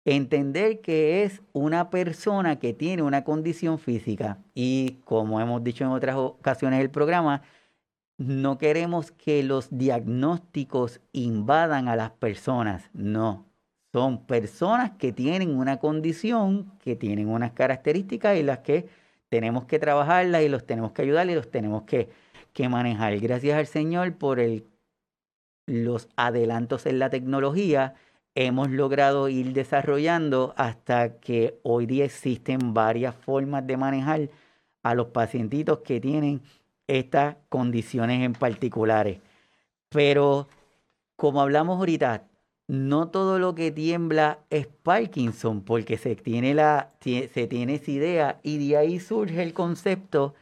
Entender 0.04 0.80
que 0.80 1.22
es 1.22 1.40
una 1.52 1.88
persona 1.90 2.58
que 2.58 2.72
tiene 2.72 3.02
una 3.02 3.22
condición 3.22 3.78
física 3.78 4.38
y 4.54 4.96
como 5.04 5.40
hemos 5.40 5.62
dicho 5.62 5.84
en 5.84 5.90
otras 5.90 6.16
ocasiones 6.16 6.80
del 6.80 6.90
programa, 6.90 7.42
no 8.18 8.58
queremos 8.58 9.12
que 9.12 9.42
los 9.44 9.68
diagnósticos 9.70 11.00
invadan 11.12 11.88
a 11.88 11.96
las 11.96 12.10
personas, 12.10 12.90
no. 12.92 13.46
Son 13.92 14.26
personas 14.26 14.90
que 14.98 15.12
tienen 15.12 15.56
una 15.56 15.78
condición, 15.78 16.72
que 16.80 16.94
tienen 16.96 17.28
unas 17.28 17.52
características 17.52 18.36
y 18.36 18.42
las 18.42 18.58
que 18.58 18.88
tenemos 19.30 19.64
que 19.64 19.78
trabajarlas 19.78 20.42
y 20.42 20.48
los 20.48 20.66
tenemos 20.66 20.92
que 20.92 21.02
ayudar 21.02 21.30
y 21.30 21.34
los 21.34 21.50
tenemos 21.50 21.84
que, 21.84 22.10
que 22.52 22.68
manejar. 22.68 23.18
Gracias 23.18 23.56
al 23.56 23.66
Señor 23.66 24.14
por 24.16 24.40
los 25.66 26.08
adelantos 26.16 26.86
en 26.86 26.98
la 26.98 27.10
tecnología, 27.10 27.94
hemos 28.34 28.70
logrado 28.70 29.28
ir 29.28 29.52
desarrollando 29.52 30.54
hasta 30.56 31.18
que 31.18 31.58
hoy 31.62 31.86
día 31.86 32.04
existen 32.04 32.74
varias 32.74 33.14
formas 33.14 33.66
de 33.66 33.76
manejar 33.76 34.30
a 34.82 34.94
los 34.94 35.08
pacientitos 35.08 35.80
que 35.80 36.00
tienen 36.00 36.40
estas 36.88 37.36
condiciones 37.48 38.24
en 38.24 38.32
particulares. 38.32 39.20
Pero 39.90 40.48
como 41.16 41.40
hablamos 41.40 41.78
ahorita, 41.78 42.24
no 42.68 43.08
todo 43.08 43.38
lo 43.38 43.54
que 43.54 43.70
tiembla 43.70 44.40
es 44.50 44.66
Parkinson, 44.66 45.62
porque 45.62 45.96
se 45.96 46.16
tiene, 46.16 46.54
la, 46.54 46.90
se 47.00 47.46
tiene 47.46 47.74
esa 47.74 47.90
idea 47.90 48.40
y 48.42 48.68
de 48.68 48.76
ahí 48.76 49.00
surge 49.00 49.42
el 49.42 49.54
concepto 49.54 50.34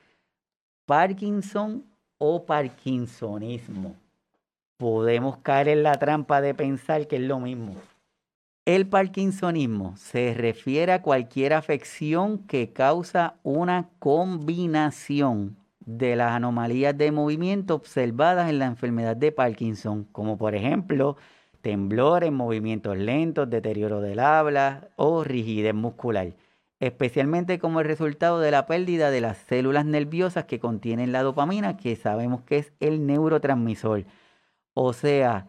Parkinson 0.86 1.84
o 2.18 2.44
Parkinsonismo. 2.44 3.94
Podemos 4.76 5.38
caer 5.38 5.68
en 5.68 5.82
la 5.82 5.94
trampa 5.94 6.40
de 6.40 6.54
pensar 6.54 7.06
que 7.06 7.16
es 7.16 7.22
lo 7.22 7.38
mismo. 7.40 7.74
El 8.64 8.88
Parkinsonismo 8.88 9.96
se 9.96 10.34
refiere 10.34 10.92
a 10.92 11.02
cualquier 11.02 11.54
afección 11.54 12.38
que 12.38 12.72
causa 12.72 13.36
una 13.44 13.88
combinación 14.00 15.56
de 15.86 16.16
las 16.16 16.32
anomalías 16.32 16.98
de 16.98 17.12
movimiento 17.12 17.74
observadas 17.76 18.50
en 18.50 18.58
la 18.58 18.66
enfermedad 18.66 19.16
de 19.16 19.32
Parkinson, 19.32 20.04
como 20.12 20.36
por 20.36 20.54
ejemplo 20.54 21.16
temblores, 21.62 22.30
movimientos 22.30 22.96
lentos, 22.98 23.48
deterioro 23.48 24.00
del 24.00 24.18
habla 24.18 24.88
o 24.96 25.24
rigidez 25.24 25.74
muscular, 25.74 26.34
especialmente 26.80 27.58
como 27.58 27.80
el 27.80 27.86
resultado 27.86 28.40
de 28.40 28.50
la 28.50 28.66
pérdida 28.66 29.10
de 29.10 29.20
las 29.20 29.38
células 29.38 29.86
nerviosas 29.86 30.44
que 30.44 30.60
contienen 30.60 31.12
la 31.12 31.22
dopamina, 31.22 31.76
que 31.76 31.96
sabemos 31.96 32.42
que 32.42 32.58
es 32.58 32.72
el 32.80 33.06
neurotransmisor. 33.06 34.04
O 34.74 34.92
sea, 34.92 35.46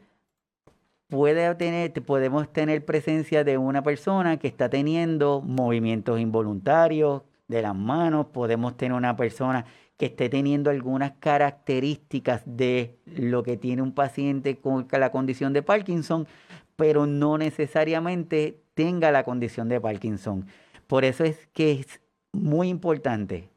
puede 1.08 1.54
tener, 1.56 1.94
podemos 2.04 2.52
tener 2.54 2.86
presencia 2.86 3.44
de 3.44 3.58
una 3.58 3.84
persona 3.84 4.38
que 4.38 4.48
está 4.48 4.70
teniendo 4.70 5.42
movimientos 5.42 6.20
involuntarios 6.20 7.24
de 7.48 7.62
las 7.62 7.76
manos, 7.76 8.28
podemos 8.28 8.76
tener 8.78 8.98
una 8.98 9.16
persona 9.16 9.66
que 9.98 10.08
esté 10.08 10.30
teniendo 10.30 10.70
algunas 10.70 11.14
características 11.20 12.44
de 12.46 12.98
lo 13.06 13.44
que 13.44 13.58
tiene 13.58 13.82
un 13.82 13.94
paciente 13.94 14.58
con 14.58 14.88
la 14.92 15.12
condición 15.12 15.54
de 15.54 15.64
Parkinson, 15.64 16.28
pero 16.76 17.08
no 17.08 17.38
necesariamente 17.38 18.62
tenga 18.76 19.12
la 19.12 19.24
condición 19.24 19.70
de 19.70 19.82
Parkinson. 19.82 20.46
Por 20.86 21.04
eso 21.04 21.24
es 21.24 21.48
que 21.54 21.72
es 21.72 22.00
muy 22.32 22.70
importante 22.70 23.50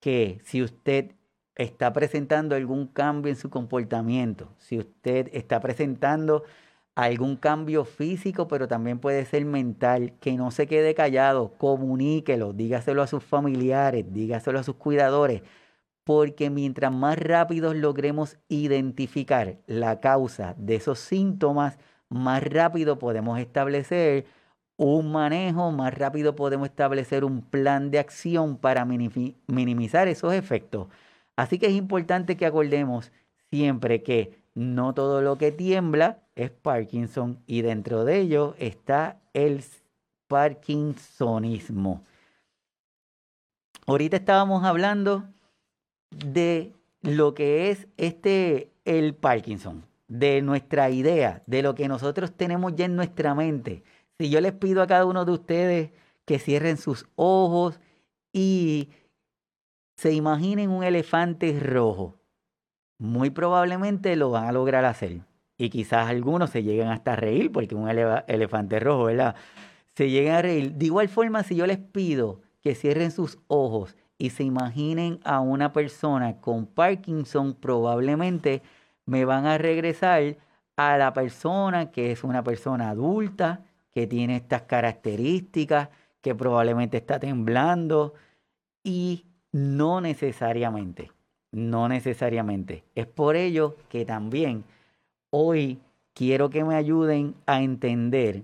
que 0.00 0.40
si 0.44 0.62
usted 0.62 1.12
está 1.56 1.92
presentando 1.92 2.54
algún 2.54 2.86
cambio 2.86 3.30
en 3.30 3.36
su 3.36 3.50
comportamiento, 3.50 4.48
si 4.58 4.78
usted 4.78 5.28
está 5.32 5.60
presentando 5.60 6.44
algún 6.94 7.36
cambio 7.36 7.84
físico, 7.84 8.46
pero 8.46 8.68
también 8.68 9.00
puede 9.00 9.24
ser 9.24 9.44
mental, 9.44 10.12
que 10.20 10.34
no 10.34 10.50
se 10.50 10.66
quede 10.68 10.94
callado, 10.94 11.54
comuníquelo, 11.58 12.52
dígaselo 12.52 13.02
a 13.02 13.08
sus 13.08 13.24
familiares, 13.24 14.04
dígaselo 14.12 14.60
a 14.60 14.62
sus 14.62 14.76
cuidadores, 14.76 15.42
porque 16.04 16.50
mientras 16.50 16.92
más 16.92 17.18
rápido 17.18 17.74
logremos 17.74 18.38
identificar 18.48 19.56
la 19.66 20.00
causa 20.00 20.54
de 20.58 20.76
esos 20.76 20.98
síntomas, 20.98 21.78
más 22.08 22.42
rápido 22.42 22.98
podemos 22.98 23.38
establecer 23.38 24.26
un 24.76 25.12
manejo, 25.12 25.72
más 25.72 25.94
rápido 25.94 26.36
podemos 26.36 26.68
establecer 26.68 27.24
un 27.24 27.42
plan 27.42 27.90
de 27.90 27.98
acción 27.98 28.58
para 28.58 28.84
minimizar 28.84 30.08
esos 30.08 30.34
efectos. 30.34 30.88
Así 31.36 31.58
que 31.58 31.66
es 31.66 31.72
importante 31.72 32.36
que 32.36 32.46
acordemos 32.46 33.12
siempre 33.50 34.02
que 34.02 34.38
no 34.54 34.94
todo 34.94 35.22
lo 35.22 35.38
que 35.38 35.52
tiembla 35.52 36.22
es 36.34 36.50
Parkinson 36.50 37.42
y 37.46 37.62
dentro 37.62 38.04
de 38.04 38.20
ello 38.20 38.54
está 38.58 39.20
el 39.32 39.64
Parkinsonismo. 40.28 42.04
Ahorita 43.86 44.16
estábamos 44.16 44.64
hablando 44.64 45.24
de 46.18 46.72
lo 47.02 47.34
que 47.34 47.70
es 47.70 47.86
este 47.96 48.70
el 48.84 49.14
Parkinson, 49.14 49.84
de 50.08 50.42
nuestra 50.42 50.90
idea, 50.90 51.42
de 51.46 51.62
lo 51.62 51.74
que 51.74 51.88
nosotros 51.88 52.32
tenemos 52.32 52.74
ya 52.74 52.86
en 52.86 52.96
nuestra 52.96 53.34
mente. 53.34 53.82
Si 54.18 54.30
yo 54.30 54.40
les 54.40 54.52
pido 54.52 54.82
a 54.82 54.86
cada 54.86 55.06
uno 55.06 55.24
de 55.24 55.32
ustedes 55.32 55.90
que 56.24 56.38
cierren 56.38 56.76
sus 56.76 57.06
ojos 57.16 57.80
y 58.32 58.90
se 59.96 60.12
imaginen 60.12 60.70
un 60.70 60.84
elefante 60.84 61.58
rojo, 61.60 62.16
muy 62.98 63.30
probablemente 63.30 64.16
lo 64.16 64.30
van 64.30 64.44
a 64.44 64.52
lograr 64.52 64.84
hacer. 64.84 65.20
Y 65.56 65.70
quizás 65.70 66.08
algunos 66.08 66.50
se 66.50 66.62
lleguen 66.62 66.88
hasta 66.88 67.16
reír 67.16 67.52
porque 67.52 67.74
un 67.74 67.88
elefante 67.88 68.80
rojo, 68.80 69.04
¿verdad? 69.04 69.36
Se 69.94 70.10
lleguen 70.10 70.32
a 70.32 70.42
reír. 70.42 70.72
De 70.72 70.86
igual 70.86 71.08
forma, 71.08 71.42
si 71.42 71.54
yo 71.54 71.66
les 71.66 71.78
pido 71.78 72.40
que 72.60 72.74
cierren 72.74 73.10
sus 73.10 73.38
ojos 73.46 73.96
y 74.24 74.30
se 74.30 74.42
imaginen 74.42 75.20
a 75.22 75.40
una 75.40 75.74
persona 75.74 76.40
con 76.40 76.64
Parkinson, 76.64 77.52
probablemente 77.52 78.62
me 79.04 79.26
van 79.26 79.44
a 79.44 79.58
regresar 79.58 80.38
a 80.76 80.96
la 80.96 81.12
persona 81.12 81.90
que 81.90 82.10
es 82.10 82.24
una 82.24 82.42
persona 82.42 82.88
adulta, 82.88 83.66
que 83.92 84.06
tiene 84.06 84.36
estas 84.36 84.62
características, 84.62 85.90
que 86.22 86.34
probablemente 86.34 86.96
está 86.96 87.18
temblando 87.18 88.14
y 88.82 89.26
no 89.52 90.00
necesariamente, 90.00 91.12
no 91.52 91.86
necesariamente. 91.86 92.82
Es 92.94 93.06
por 93.06 93.36
ello 93.36 93.76
que 93.90 94.06
también 94.06 94.64
hoy 95.28 95.80
quiero 96.14 96.48
que 96.48 96.64
me 96.64 96.76
ayuden 96.76 97.34
a 97.44 97.60
entender 97.60 98.42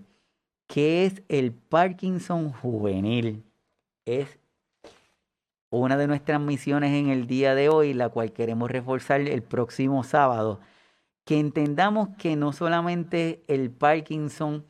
qué 0.67 1.07
es 1.07 1.23
el 1.31 1.53
Parkinson 1.53 2.53
juvenil. 2.53 3.45
Es 4.05 4.40
una 5.71 5.97
de 5.97 6.07
nuestras 6.09 6.41
misiones 6.41 6.93
en 6.93 7.09
el 7.09 7.27
día 7.27 7.55
de 7.55 7.69
hoy, 7.69 7.95
la 7.95 8.09
cual 8.09 8.33
queremos 8.33 8.71
reforzar 8.71 9.21
el 9.21 9.43
próximo 9.43 10.03
sábado, 10.03 10.61
que 11.25 11.39
entendamos 11.39 12.09
que 12.19 12.35
no 12.37 12.53
solamente 12.53 13.43
el 13.47 13.71
Parkinson 13.71 14.65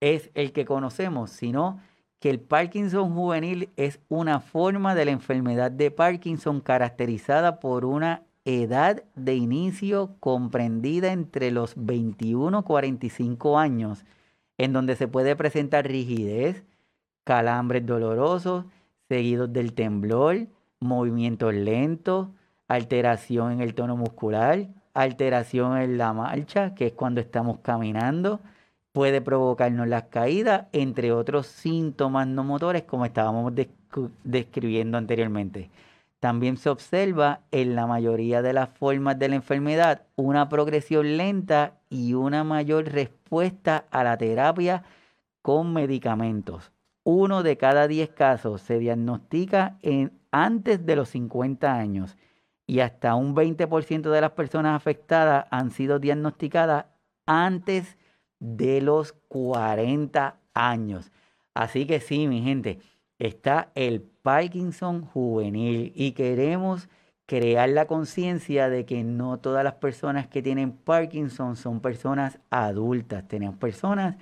es 0.00 0.30
el 0.34 0.52
que 0.52 0.64
conocemos, 0.64 1.30
sino 1.30 1.80
que 2.18 2.30
el 2.30 2.40
Parkinson 2.40 3.14
juvenil 3.14 3.70
es 3.76 4.00
una 4.08 4.40
forma 4.40 4.94
de 4.94 5.04
la 5.04 5.10
enfermedad 5.10 5.70
de 5.70 5.90
Parkinson 5.90 6.60
caracterizada 6.60 7.60
por 7.60 7.84
una 7.84 8.22
edad 8.44 9.04
de 9.14 9.34
inicio 9.34 10.16
comprendida 10.20 11.12
entre 11.12 11.50
los 11.50 11.74
21 11.76 12.60
y 12.60 12.62
45 12.62 13.58
años, 13.58 14.04
en 14.56 14.72
donde 14.72 14.96
se 14.96 15.06
puede 15.06 15.36
presentar 15.36 15.86
rigidez, 15.86 16.64
calambres 17.24 17.84
dolorosos, 17.84 18.64
seguidos 19.08 19.52
del 19.52 19.72
temblor, 19.72 20.46
movimientos 20.80 21.54
lentos, 21.54 22.28
alteración 22.68 23.52
en 23.52 23.60
el 23.60 23.74
tono 23.74 23.96
muscular, 23.96 24.68
alteración 24.94 25.78
en 25.78 25.98
la 25.98 26.12
marcha, 26.12 26.74
que 26.74 26.86
es 26.86 26.92
cuando 26.92 27.20
estamos 27.20 27.58
caminando, 27.60 28.40
puede 28.92 29.20
provocarnos 29.20 29.88
las 29.88 30.04
caídas, 30.04 30.66
entre 30.72 31.12
otros 31.12 31.46
síntomas 31.46 32.26
no 32.26 32.44
motores, 32.44 32.82
como 32.82 33.04
estábamos 33.04 33.52
describiendo 34.24 34.98
anteriormente. 34.98 35.70
También 36.20 36.56
se 36.56 36.68
observa 36.68 37.40
en 37.52 37.76
la 37.76 37.86
mayoría 37.86 38.42
de 38.42 38.52
las 38.52 38.70
formas 38.70 39.18
de 39.18 39.28
la 39.28 39.36
enfermedad 39.36 40.02
una 40.16 40.48
progresión 40.48 41.16
lenta 41.16 41.74
y 41.90 42.14
una 42.14 42.42
mayor 42.42 42.86
respuesta 42.86 43.84
a 43.90 44.02
la 44.02 44.16
terapia 44.18 44.82
con 45.42 45.72
medicamentos. 45.72 46.72
Uno 47.10 47.42
de 47.42 47.56
cada 47.56 47.88
diez 47.88 48.10
casos 48.10 48.60
se 48.60 48.78
diagnostica 48.78 49.78
antes 50.30 50.84
de 50.84 50.94
los 50.94 51.08
50 51.08 51.74
años 51.74 52.18
y 52.66 52.80
hasta 52.80 53.14
un 53.14 53.34
20% 53.34 54.10
de 54.10 54.20
las 54.20 54.32
personas 54.32 54.76
afectadas 54.76 55.46
han 55.50 55.70
sido 55.70 56.00
diagnosticadas 56.00 56.84
antes 57.24 57.96
de 58.40 58.82
los 58.82 59.14
40 59.28 60.36
años. 60.52 61.10
Así 61.54 61.86
que 61.86 62.00
sí, 62.00 62.26
mi 62.26 62.42
gente, 62.42 62.78
está 63.18 63.70
el 63.74 64.02
Parkinson 64.02 65.00
juvenil 65.00 65.92
y 65.94 66.12
queremos 66.12 66.90
crear 67.24 67.70
la 67.70 67.86
conciencia 67.86 68.68
de 68.68 68.84
que 68.84 69.02
no 69.02 69.38
todas 69.38 69.64
las 69.64 69.76
personas 69.76 70.28
que 70.28 70.42
tienen 70.42 70.72
Parkinson 70.72 71.56
son 71.56 71.80
personas 71.80 72.38
adultas, 72.50 73.26
tenemos 73.26 73.56
personas 73.56 74.16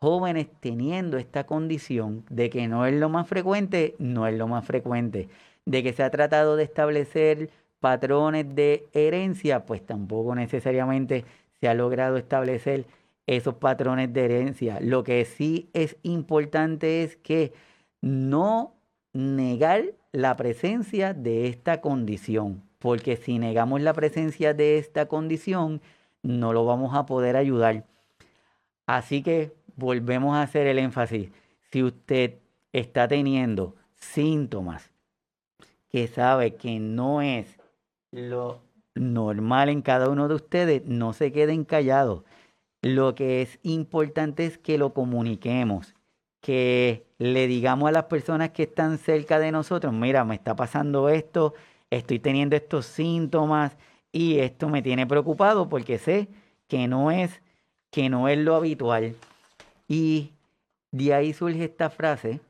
jóvenes 0.00 0.48
teniendo 0.60 1.18
esta 1.18 1.44
condición 1.44 2.24
de 2.30 2.50
que 2.50 2.66
no 2.68 2.86
es 2.86 2.94
lo 2.94 3.08
más 3.08 3.28
frecuente, 3.28 3.94
no 3.98 4.26
es 4.26 4.36
lo 4.36 4.48
más 4.48 4.64
frecuente, 4.64 5.28
de 5.66 5.82
que 5.82 5.92
se 5.92 6.02
ha 6.02 6.10
tratado 6.10 6.56
de 6.56 6.64
establecer 6.64 7.50
patrones 7.80 8.54
de 8.54 8.88
herencia, 8.92 9.66
pues 9.66 9.84
tampoco 9.84 10.34
necesariamente 10.34 11.24
se 11.60 11.68
ha 11.68 11.74
logrado 11.74 12.16
establecer 12.16 12.86
esos 13.26 13.54
patrones 13.54 14.12
de 14.12 14.24
herencia. 14.24 14.78
Lo 14.80 15.04
que 15.04 15.24
sí 15.24 15.68
es 15.74 15.96
importante 16.02 17.02
es 17.02 17.16
que 17.16 17.52
no 18.00 18.74
negar 19.12 19.84
la 20.12 20.36
presencia 20.36 21.14
de 21.14 21.46
esta 21.46 21.80
condición, 21.80 22.62
porque 22.78 23.16
si 23.16 23.38
negamos 23.38 23.82
la 23.82 23.92
presencia 23.92 24.54
de 24.54 24.78
esta 24.78 25.06
condición, 25.06 25.82
no 26.22 26.52
lo 26.52 26.64
vamos 26.64 26.94
a 26.94 27.06
poder 27.06 27.36
ayudar. 27.36 27.84
Así 28.86 29.22
que 29.22 29.52
volvemos 29.80 30.36
a 30.36 30.42
hacer 30.42 30.68
el 30.68 30.78
énfasis. 30.78 31.30
Si 31.72 31.82
usted 31.82 32.38
está 32.72 33.08
teniendo 33.08 33.74
síntomas 33.94 34.92
que 35.88 36.06
sabe 36.06 36.54
que 36.54 36.78
no 36.78 37.20
es 37.20 37.58
lo 38.12 38.60
normal 38.94 39.68
en 39.68 39.82
cada 39.82 40.08
uno 40.08 40.28
de 40.28 40.36
ustedes, 40.36 40.84
no 40.84 41.12
se 41.12 41.32
queden 41.32 41.64
callados. 41.64 42.22
Lo 42.82 43.14
que 43.14 43.42
es 43.42 43.58
importante 43.62 44.46
es 44.46 44.56
que 44.56 44.78
lo 44.78 44.94
comuniquemos, 44.94 45.94
que 46.40 47.06
le 47.18 47.46
digamos 47.46 47.88
a 47.88 47.92
las 47.92 48.04
personas 48.04 48.50
que 48.50 48.64
están 48.64 48.98
cerca 48.98 49.38
de 49.38 49.52
nosotros, 49.52 49.92
mira, 49.92 50.24
me 50.24 50.36
está 50.36 50.54
pasando 50.54 51.08
esto, 51.08 51.54
estoy 51.90 52.20
teniendo 52.20 52.56
estos 52.56 52.86
síntomas 52.86 53.76
y 54.12 54.38
esto 54.38 54.68
me 54.68 54.82
tiene 54.82 55.06
preocupado 55.06 55.68
porque 55.68 55.98
sé 55.98 56.28
que 56.68 56.86
no 56.88 57.10
es 57.10 57.42
que 57.90 58.08
no 58.08 58.28
es 58.28 58.38
lo 58.38 58.54
habitual. 58.54 59.16
Y 59.90 60.32
de 60.92 61.12
ahí 61.12 61.32
surge 61.34 61.64
esta 61.64 61.90
frase 61.90 62.40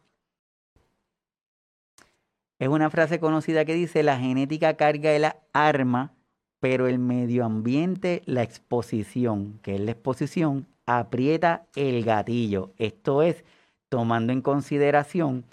es 2.61 2.68
una 2.68 2.90
frase 2.90 3.18
conocida 3.18 3.64
que 3.64 3.72
dice, 3.72 4.03
la 4.03 4.18
genética 4.18 4.76
carga 4.76 5.12
el 5.12 5.24
arma, 5.55 6.12
pero 6.61 6.88
el 6.88 6.98
medio 6.98 7.46
ambiente, 7.46 8.20
la 8.26 8.42
exposición, 8.42 9.59
que 9.62 9.76
es 9.76 9.81
la 9.81 9.92
exposición, 9.92 10.66
aprieta 10.85 11.64
el 11.74 12.05
gatillo. 12.05 12.74
Esto 12.76 13.22
es, 13.22 13.44
tomando 13.88 14.35
en 14.35 14.42
consideración 14.42 15.46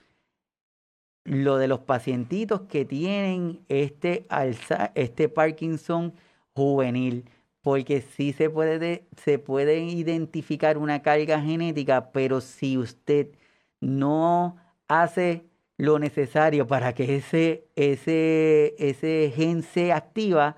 lo 1.24 1.56
de 1.56 1.70
los 1.70 1.80
pacientitos 1.80 2.64
que 2.64 2.84
tienen 2.84 3.62
este, 3.70 4.26
alza, 4.28 4.92
este 4.94 5.30
Parkinson 5.30 6.14
juvenil, 6.54 7.24
porque 7.68 8.00
sí 8.00 8.32
se 8.32 8.50
puede, 8.50 9.10
se 9.18 9.40
puede 9.40 9.80
identificar 9.80 10.78
una 10.78 11.02
carga 11.02 11.42
genética, 11.42 12.14
pero 12.14 12.40
si 12.40 12.78
usted 12.78 13.28
no 13.82 14.56
hace 14.88 15.44
lo 15.76 16.00
necesario 16.00 16.66
para 16.66 16.94
que 16.94 17.18
ese, 17.18 17.68
ese, 17.76 18.74
ese 18.80 19.34
gen 19.36 19.64
se 19.64 19.92
activa, 19.92 20.56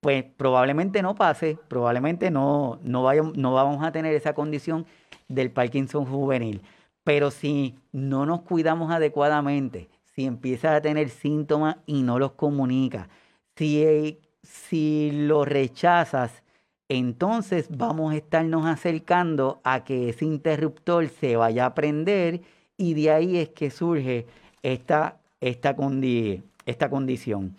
pues 0.00 0.22
probablemente 0.36 1.00
no 1.00 1.14
pase, 1.14 1.56
probablemente 1.66 2.30
no, 2.30 2.78
no, 2.82 3.10
no 3.14 3.54
vamos 3.54 3.82
a 3.82 3.90
tener 3.90 4.14
esa 4.14 4.34
condición 4.34 4.84
del 5.28 5.50
Parkinson 5.50 6.04
juvenil. 6.04 6.60
Pero 7.04 7.30
si 7.30 7.78
no 7.90 8.26
nos 8.26 8.42
cuidamos 8.42 8.92
adecuadamente, 8.92 9.88
si 10.14 10.26
empiezas 10.26 10.76
a 10.76 10.82
tener 10.82 11.08
síntomas 11.08 11.78
y 11.86 12.02
no 12.02 12.18
los 12.18 12.32
comunicas, 12.32 13.08
si, 13.56 14.18
si 14.42 15.10
lo 15.10 15.46
rechazas, 15.46 16.42
entonces 16.90 17.68
vamos 17.70 18.12
a 18.12 18.16
estarnos 18.16 18.66
acercando 18.66 19.60
a 19.62 19.84
que 19.84 20.08
ese 20.08 20.24
interruptor 20.24 21.08
se 21.08 21.36
vaya 21.36 21.66
a 21.66 21.74
prender 21.74 22.40
y 22.76 22.94
de 22.94 23.12
ahí 23.12 23.36
es 23.38 23.50
que 23.50 23.70
surge 23.70 24.26
esta, 24.64 25.20
esta, 25.40 25.76
condición. 25.76 27.54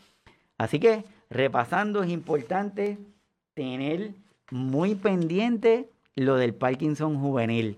Así 0.58 0.80
que 0.80 1.06
repasando 1.30 2.04
es 2.04 2.10
importante 2.10 2.98
tener 3.54 4.16
muy 4.52 4.96
pendiente 4.96 5.90
lo 6.16 6.36
del 6.36 6.54
Parkinson 6.54 7.18
juvenil. 7.18 7.78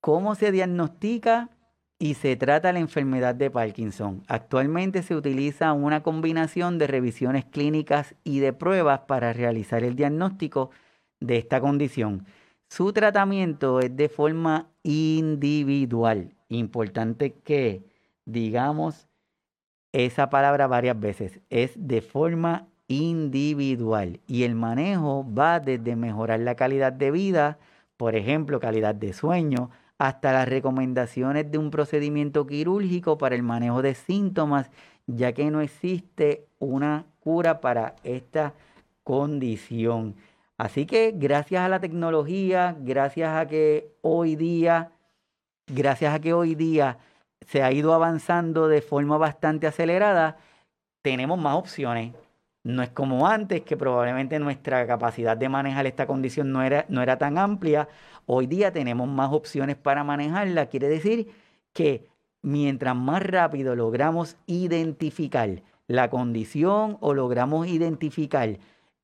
¿Cómo 0.00 0.34
se 0.34 0.50
diagnostica 0.50 1.50
y 1.98 2.14
se 2.14 2.36
trata 2.36 2.72
la 2.72 2.78
enfermedad 2.78 3.34
de 3.34 3.50
Parkinson? 3.50 4.22
Actualmente 4.28 5.02
se 5.02 5.16
utiliza 5.16 5.72
una 5.72 6.02
combinación 6.02 6.78
de 6.78 6.86
revisiones 6.86 7.44
clínicas 7.44 8.14
y 8.24 8.38
de 8.38 8.52
pruebas 8.52 9.00
para 9.00 9.32
realizar 9.32 9.82
el 9.82 9.96
diagnóstico 9.96 10.70
de 11.20 11.38
esta 11.38 11.60
condición. 11.60 12.26
Su 12.68 12.92
tratamiento 12.92 13.80
es 13.80 13.96
de 13.96 14.08
forma 14.08 14.68
individual. 14.82 16.34
Importante 16.48 17.32
que 17.32 17.82
digamos 18.24 19.08
esa 19.92 20.30
palabra 20.30 20.66
varias 20.66 20.98
veces. 21.00 21.40
Es 21.50 21.72
de 21.76 22.02
forma 22.02 22.68
individual 22.88 24.20
y 24.26 24.44
el 24.44 24.54
manejo 24.54 25.26
va 25.32 25.60
desde 25.60 25.96
mejorar 25.96 26.40
la 26.40 26.54
calidad 26.54 26.92
de 26.92 27.10
vida, 27.10 27.58
por 27.96 28.14
ejemplo, 28.14 28.60
calidad 28.60 28.94
de 28.94 29.12
sueño, 29.12 29.70
hasta 29.98 30.32
las 30.32 30.48
recomendaciones 30.48 31.50
de 31.50 31.58
un 31.58 31.70
procedimiento 31.70 32.46
quirúrgico 32.46 33.18
para 33.18 33.34
el 33.34 33.42
manejo 33.42 33.82
de 33.82 33.94
síntomas, 33.94 34.70
ya 35.06 35.32
que 35.32 35.50
no 35.50 35.60
existe 35.60 36.46
una 36.58 37.04
cura 37.20 37.60
para 37.60 37.96
esta 38.04 38.54
condición. 39.02 40.14
Así 40.56 40.86
que 40.86 41.12
gracias 41.14 41.62
a 41.62 41.68
la 41.68 41.80
tecnología, 41.80 42.76
gracias 42.80 43.36
a 43.36 43.46
que 43.46 43.92
hoy 44.02 44.36
día, 44.36 44.92
gracias 45.66 46.14
a 46.14 46.20
que 46.20 46.32
hoy 46.32 46.54
día 46.54 46.98
se 47.46 47.62
ha 47.62 47.72
ido 47.72 47.94
avanzando 47.94 48.68
de 48.68 48.82
forma 48.82 49.18
bastante 49.18 49.66
acelerada, 49.66 50.36
tenemos 51.02 51.38
más 51.38 51.56
opciones. 51.56 52.12
No 52.68 52.82
es 52.82 52.90
como 52.90 53.26
antes, 53.26 53.62
que 53.62 53.78
probablemente 53.78 54.38
nuestra 54.38 54.86
capacidad 54.86 55.38
de 55.38 55.48
manejar 55.48 55.86
esta 55.86 56.06
condición 56.06 56.52
no 56.52 56.62
era, 56.62 56.84
no 56.90 57.00
era 57.00 57.16
tan 57.16 57.38
amplia. 57.38 57.88
Hoy 58.26 58.46
día 58.46 58.70
tenemos 58.70 59.08
más 59.08 59.32
opciones 59.32 59.76
para 59.76 60.04
manejarla. 60.04 60.66
Quiere 60.66 60.86
decir 60.90 61.30
que 61.72 62.10
mientras 62.42 62.94
más 62.94 63.22
rápido 63.22 63.74
logramos 63.74 64.36
identificar 64.44 65.62
la 65.86 66.10
condición 66.10 66.98
o 67.00 67.14
logramos 67.14 67.68
identificar 67.68 68.58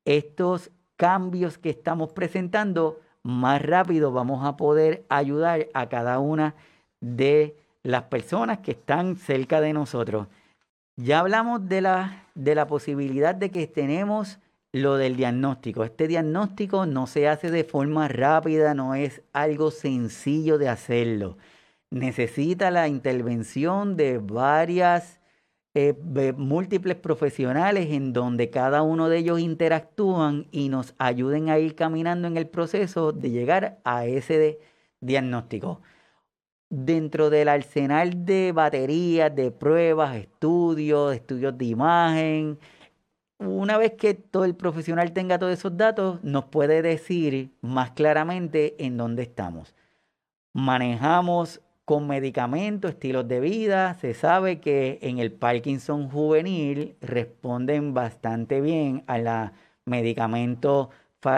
estos 0.04 0.70
cambios 0.96 1.56
que 1.56 1.70
estamos 1.70 2.12
presentando, 2.12 3.00
más 3.22 3.62
rápido 3.62 4.12
vamos 4.12 4.44
a 4.44 4.58
poder 4.58 5.06
ayudar 5.08 5.68
a 5.72 5.88
cada 5.88 6.18
una 6.18 6.54
de 7.00 7.56
las 7.82 8.02
personas 8.02 8.58
que 8.58 8.72
están 8.72 9.16
cerca 9.16 9.62
de 9.62 9.72
nosotros. 9.72 10.26
Ya 10.96 11.18
hablamos 11.18 11.68
de 11.68 11.80
la, 11.80 12.28
de 12.34 12.54
la 12.54 12.68
posibilidad 12.68 13.34
de 13.34 13.50
que 13.50 13.66
tenemos 13.66 14.38
lo 14.72 14.96
del 14.96 15.16
diagnóstico. 15.16 15.82
Este 15.84 16.06
diagnóstico 16.06 16.86
no 16.86 17.06
se 17.08 17.28
hace 17.28 17.50
de 17.50 17.64
forma 17.64 18.06
rápida, 18.06 18.74
no 18.74 18.94
es 18.94 19.22
algo 19.32 19.72
sencillo 19.72 20.56
de 20.56 20.68
hacerlo. 20.68 21.36
Necesita 21.90 22.70
la 22.70 22.86
intervención 22.86 23.96
de 23.96 24.18
varias 24.18 25.20
eh, 25.74 25.94
múltiples 26.36 26.96
profesionales 26.96 27.88
en 27.90 28.12
donde 28.12 28.50
cada 28.50 28.82
uno 28.82 29.08
de 29.08 29.18
ellos 29.18 29.40
interactúan 29.40 30.46
y 30.52 30.68
nos 30.68 30.94
ayuden 30.98 31.48
a 31.48 31.58
ir 31.58 31.74
caminando 31.74 32.28
en 32.28 32.36
el 32.36 32.48
proceso 32.48 33.10
de 33.10 33.30
llegar 33.30 33.80
a 33.84 34.06
ese 34.06 34.60
diagnóstico. 35.00 35.82
Dentro 36.76 37.30
del 37.30 37.48
arsenal 37.48 38.24
de 38.24 38.50
baterías, 38.52 39.34
de 39.34 39.52
pruebas, 39.52 40.16
estudios, 40.16 41.14
estudios 41.14 41.56
de 41.56 41.66
imagen, 41.66 42.58
una 43.38 43.78
vez 43.78 43.92
que 43.92 44.14
todo 44.14 44.44
el 44.44 44.54
profesional 44.56 45.12
tenga 45.12 45.38
todos 45.38 45.52
esos 45.52 45.76
datos, 45.76 46.22
nos 46.24 46.46
puede 46.46 46.82
decir 46.82 47.50
más 47.60 47.92
claramente 47.92 48.74
en 48.84 48.96
dónde 48.96 49.22
estamos. 49.22 49.74
Manejamos 50.52 51.60
con 51.84 52.06
medicamentos, 52.06 52.92
estilos 52.92 53.28
de 53.28 53.40
vida. 53.40 53.94
Se 53.94 54.14
sabe 54.14 54.60
que 54.60 54.98
en 55.02 55.18
el 55.18 55.32
Parkinson 55.32 56.08
juvenil 56.08 56.96
responden 57.00 57.92
bastante 57.94 58.60
bien 58.60 59.04
a, 59.06 59.18
la 59.18 59.52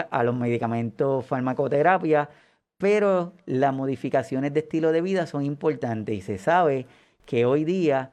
a 0.09 0.23
los 0.23 0.35
medicamentos 0.35 1.25
farmacoterapia, 1.25 2.29
pero 2.77 3.33
las 3.45 3.73
modificaciones 3.73 4.53
de 4.53 4.59
estilo 4.61 4.91
de 4.91 5.01
vida 5.01 5.25
son 5.25 5.43
importantes 5.43 6.15
y 6.15 6.21
se 6.21 6.37
sabe 6.37 6.85
que 7.25 7.45
hoy 7.45 7.65
día 7.65 8.11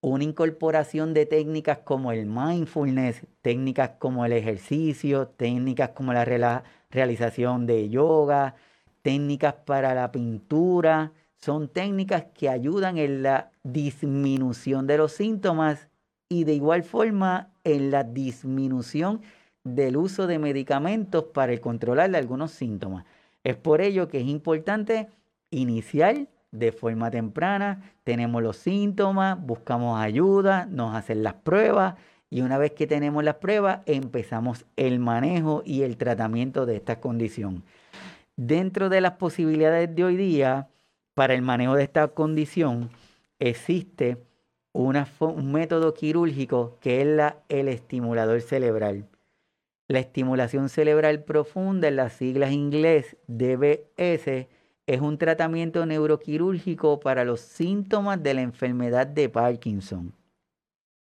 una 0.00 0.24
incorporación 0.24 1.14
de 1.14 1.26
técnicas 1.26 1.78
como 1.78 2.12
el 2.12 2.26
mindfulness, 2.26 3.26
técnicas 3.42 3.92
como 3.98 4.24
el 4.24 4.32
ejercicio, 4.32 5.28
técnicas 5.28 5.90
como 5.90 6.12
la 6.12 6.62
realización 6.90 7.66
de 7.66 7.88
yoga, 7.88 8.54
técnicas 9.02 9.54
para 9.64 9.94
la 9.94 10.12
pintura, 10.12 11.12
son 11.38 11.68
técnicas 11.68 12.26
que 12.34 12.48
ayudan 12.48 12.98
en 12.98 13.22
la 13.22 13.50
disminución 13.62 14.86
de 14.86 14.98
los 14.98 15.12
síntomas 15.12 15.88
y 16.28 16.44
de 16.44 16.54
igual 16.54 16.82
forma 16.82 17.50
en 17.64 17.90
la 17.90 18.04
disminución 18.04 19.20
del 19.64 19.96
uso 19.96 20.26
de 20.26 20.38
medicamentos 20.38 21.24
para 21.34 21.52
el 21.52 21.60
controlar 21.60 22.14
algunos 22.14 22.52
síntomas. 22.52 23.04
Es 23.46 23.54
por 23.54 23.80
ello 23.80 24.08
que 24.08 24.18
es 24.18 24.26
importante 24.26 25.06
iniciar 25.52 26.26
de 26.50 26.72
forma 26.72 27.12
temprana, 27.12 27.92
tenemos 28.02 28.42
los 28.42 28.56
síntomas, 28.56 29.40
buscamos 29.40 30.00
ayuda, 30.00 30.66
nos 30.66 30.96
hacen 30.96 31.22
las 31.22 31.34
pruebas 31.34 31.94
y 32.28 32.40
una 32.40 32.58
vez 32.58 32.72
que 32.72 32.88
tenemos 32.88 33.22
las 33.22 33.36
pruebas 33.36 33.82
empezamos 33.86 34.66
el 34.74 34.98
manejo 34.98 35.62
y 35.64 35.82
el 35.82 35.96
tratamiento 35.96 36.66
de 36.66 36.74
esta 36.74 36.98
condición. 36.98 37.62
Dentro 38.34 38.88
de 38.88 39.00
las 39.00 39.12
posibilidades 39.12 39.94
de 39.94 40.02
hoy 40.02 40.16
día, 40.16 40.68
para 41.14 41.32
el 41.32 41.42
manejo 41.42 41.76
de 41.76 41.84
esta 41.84 42.08
condición, 42.08 42.90
existe 43.38 44.16
un 44.72 45.52
método 45.52 45.94
quirúrgico 45.94 46.78
que 46.80 47.00
es 47.00 47.06
la, 47.06 47.44
el 47.48 47.68
estimulador 47.68 48.40
cerebral. 48.40 49.06
La 49.88 50.00
estimulación 50.00 50.68
cerebral 50.68 51.22
profunda, 51.22 51.86
en 51.86 51.96
las 51.96 52.14
siglas 52.14 52.50
inglés 52.50 53.16
DBS, 53.28 54.48
es 54.86 55.00
un 55.00 55.16
tratamiento 55.18 55.86
neuroquirúrgico 55.86 56.98
para 56.98 57.24
los 57.24 57.40
síntomas 57.40 58.20
de 58.22 58.34
la 58.34 58.42
enfermedad 58.42 59.06
de 59.06 59.28
Parkinson. 59.28 60.12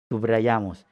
Subrayamos, 0.10 0.86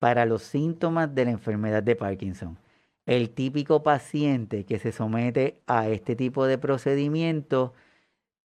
para 0.00 0.26
los 0.26 0.42
síntomas 0.42 1.14
de 1.14 1.24
la 1.26 1.30
enfermedad 1.30 1.82
de 1.82 1.94
Parkinson. 1.94 2.58
El 3.06 3.30
típico 3.30 3.84
paciente 3.84 4.64
que 4.64 4.80
se 4.80 4.90
somete 4.90 5.60
a 5.66 5.88
este 5.88 6.16
tipo 6.16 6.46
de 6.46 6.58
procedimiento 6.58 7.72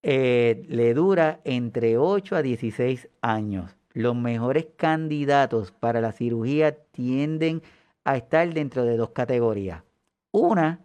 eh, 0.03 0.65
le 0.69 0.93
dura 0.93 1.41
entre 1.45 1.97
8 1.97 2.37
a 2.37 2.43
16 2.43 3.09
años. 3.23 3.75
Los 3.93 4.15
mejores 4.15 4.67
candidatos 4.77 5.73
para 5.73 6.03
la 6.03 6.13
cirugía 6.13 6.77
tienden 6.93 7.63
a 7.63 7.76
estar 8.15 8.53
dentro 8.55 8.85
de 8.85 8.97
dos 8.97 9.11
categorías. 9.11 9.83
Una 10.31 10.81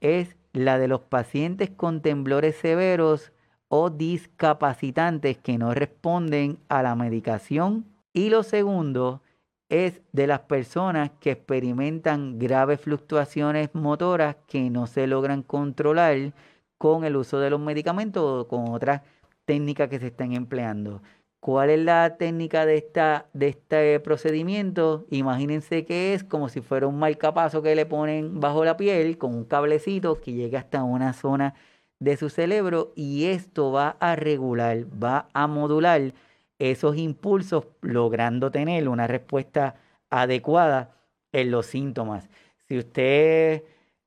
es 0.00 0.36
la 0.52 0.78
de 0.78 0.88
los 0.88 1.00
pacientes 1.00 1.70
con 1.70 2.02
temblores 2.02 2.56
severos 2.56 3.32
o 3.68 3.90
discapacitantes 3.90 5.38
que 5.38 5.56
no 5.56 5.72
responden 5.72 6.58
a 6.68 6.82
la 6.82 6.94
medicación. 6.94 7.86
Y 8.12 8.28
lo 8.28 8.42
segundo 8.42 9.22
es 9.68 10.00
de 10.12 10.26
las 10.26 10.40
personas 10.40 11.10
que 11.20 11.32
experimentan 11.32 12.38
graves 12.38 12.80
fluctuaciones 12.80 13.74
motoras 13.74 14.36
que 14.46 14.70
no 14.70 14.86
se 14.86 15.06
logran 15.06 15.42
controlar 15.42 16.32
con 16.78 17.04
el 17.04 17.16
uso 17.16 17.40
de 17.40 17.50
los 17.50 17.60
medicamentos 17.60 18.22
o 18.22 18.48
con 18.48 18.68
otras 18.68 19.02
técnicas 19.44 19.88
que 19.88 19.98
se 19.98 20.08
están 20.08 20.32
empleando. 20.32 21.02
¿Cuál 21.46 21.70
es 21.70 21.78
la 21.78 22.16
técnica 22.16 22.66
de, 22.66 22.76
esta, 22.76 23.26
de 23.32 23.46
este 23.46 24.00
procedimiento? 24.00 25.06
Imagínense 25.10 25.84
que 25.84 26.12
es 26.12 26.24
como 26.24 26.48
si 26.48 26.60
fuera 26.60 26.88
un 26.88 26.98
marcapaso 26.98 27.62
que 27.62 27.76
le 27.76 27.86
ponen 27.86 28.40
bajo 28.40 28.64
la 28.64 28.76
piel 28.76 29.16
con 29.16 29.32
un 29.32 29.44
cablecito 29.44 30.20
que 30.20 30.32
llega 30.32 30.58
hasta 30.58 30.82
una 30.82 31.12
zona 31.12 31.54
de 32.00 32.16
su 32.16 32.30
cerebro 32.30 32.92
y 32.96 33.26
esto 33.26 33.70
va 33.70 33.90
a 34.00 34.16
regular, 34.16 34.86
va 35.00 35.28
a 35.34 35.46
modular 35.46 36.14
esos 36.58 36.96
impulsos 36.96 37.66
logrando 37.80 38.50
tener 38.50 38.88
una 38.88 39.06
respuesta 39.06 39.76
adecuada 40.10 40.96
en 41.30 41.52
los 41.52 41.66
síntomas. 41.66 42.28
Si 42.66 42.76
usted 42.76 43.62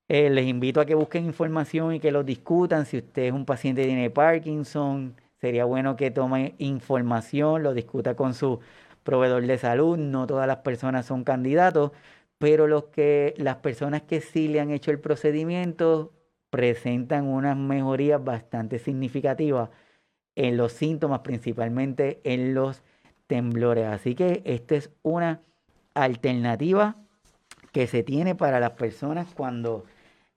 eh, 0.10 0.30
les 0.30 0.46
invito 0.46 0.82
a 0.82 0.86
que 0.86 0.94
busquen 0.94 1.24
información 1.24 1.96
y 1.96 2.02
que 2.02 2.12
lo 2.12 2.22
discutan, 2.26 2.86
si 2.86 2.98
usted 2.98 3.28
es 3.28 3.32
un 3.32 3.46
paciente 3.46 3.84
que 3.84 3.88
tiene 3.88 4.10
Parkinson, 4.10 5.16
Sería 5.42 5.66
bueno 5.66 5.96
que 5.96 6.12
tome 6.12 6.56
información, 6.58 7.64
lo 7.64 7.74
discuta 7.74 8.16
con 8.16 8.34
su 8.34 8.60
proveedor 9.04 9.46
de 9.46 9.58
salud. 9.58 9.98
No 9.98 10.28
todas 10.28 10.48
las 10.48 10.58
personas 10.58 11.06
son 11.06 11.24
candidatos, 11.24 11.92
pero 12.38 12.68
los 12.68 12.86
que, 12.86 13.34
las 13.38 13.58
personas 13.58 14.02
que 14.04 14.22
sí 14.22 14.48
le 14.48 14.60
han 14.60 14.72
hecho 14.72 14.92
el 14.92 15.00
procedimiento 15.00 16.14
presentan 16.50 17.28
unas 17.28 17.56
mejorías 17.56 18.24
bastante 18.24 18.80
significativas 18.80 19.70
en 20.36 20.58
los 20.58 20.74
síntomas, 20.74 21.20
principalmente 21.20 22.22
en 22.24 22.54
los 22.54 22.82
temblores. 23.28 23.88
Así 23.88 24.16
que 24.16 24.42
esta 24.46 24.76
es 24.76 24.92
una 25.04 25.42
alternativa 25.94 26.96
que 27.72 27.88
se 27.88 28.04
tiene 28.04 28.36
para 28.36 28.60
las 28.60 28.72
personas 28.72 29.28
cuando 29.36 29.86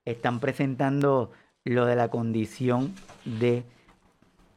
están 0.04 0.40
presentando 0.40 1.30
lo 1.64 1.86
de 1.86 1.96
la 1.96 2.08
condición 2.08 2.94
de 3.24 3.64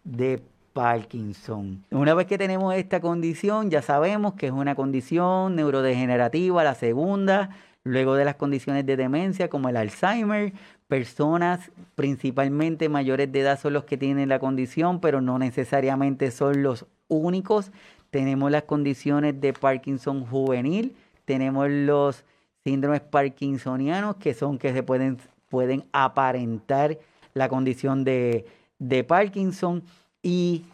de 0.05 0.41
Parkinson. 0.71 1.83
Una 1.91 2.13
vez 2.13 2.27
que 2.27 2.37
tenemos 2.37 2.73
esta 2.75 3.01
condición, 3.01 3.69
ya 3.69 3.81
sabemos 3.81 4.33
que 4.33 4.47
es 4.47 4.51
una 4.51 4.75
condición 4.75 5.55
neurodegenerativa, 5.55 6.63
la 6.63 6.75
segunda, 6.75 7.49
luego 7.83 8.15
de 8.15 8.25
las 8.25 8.35
condiciones 8.35 8.85
de 8.85 8.97
demencia 8.97 9.49
como 9.49 9.69
el 9.69 9.77
Alzheimer, 9.77 10.53
personas 10.87 11.71
principalmente 11.95 12.89
mayores 12.89 13.31
de 13.31 13.39
edad 13.41 13.59
son 13.59 13.73
los 13.73 13.85
que 13.85 13.97
tienen 13.97 14.29
la 14.29 14.39
condición, 14.39 14.99
pero 14.99 15.21
no 15.21 15.39
necesariamente 15.39 16.31
son 16.31 16.61
los 16.61 16.85
únicos. 17.07 17.71
Tenemos 18.11 18.51
las 18.51 18.63
condiciones 18.63 19.39
de 19.39 19.53
Parkinson 19.53 20.25
juvenil, 20.25 20.95
tenemos 21.25 21.69
los 21.69 22.23
síndromes 22.63 23.01
parkinsonianos 23.01 24.17
que 24.17 24.33
son 24.33 24.57
que 24.57 24.73
se 24.73 24.83
pueden, 24.83 25.17
pueden 25.49 25.85
aparentar 25.91 26.97
la 27.33 27.49
condición 27.49 28.03
de 28.03 28.45
de 28.79 29.03
Parkinson 29.03 29.83
y, 30.21 30.65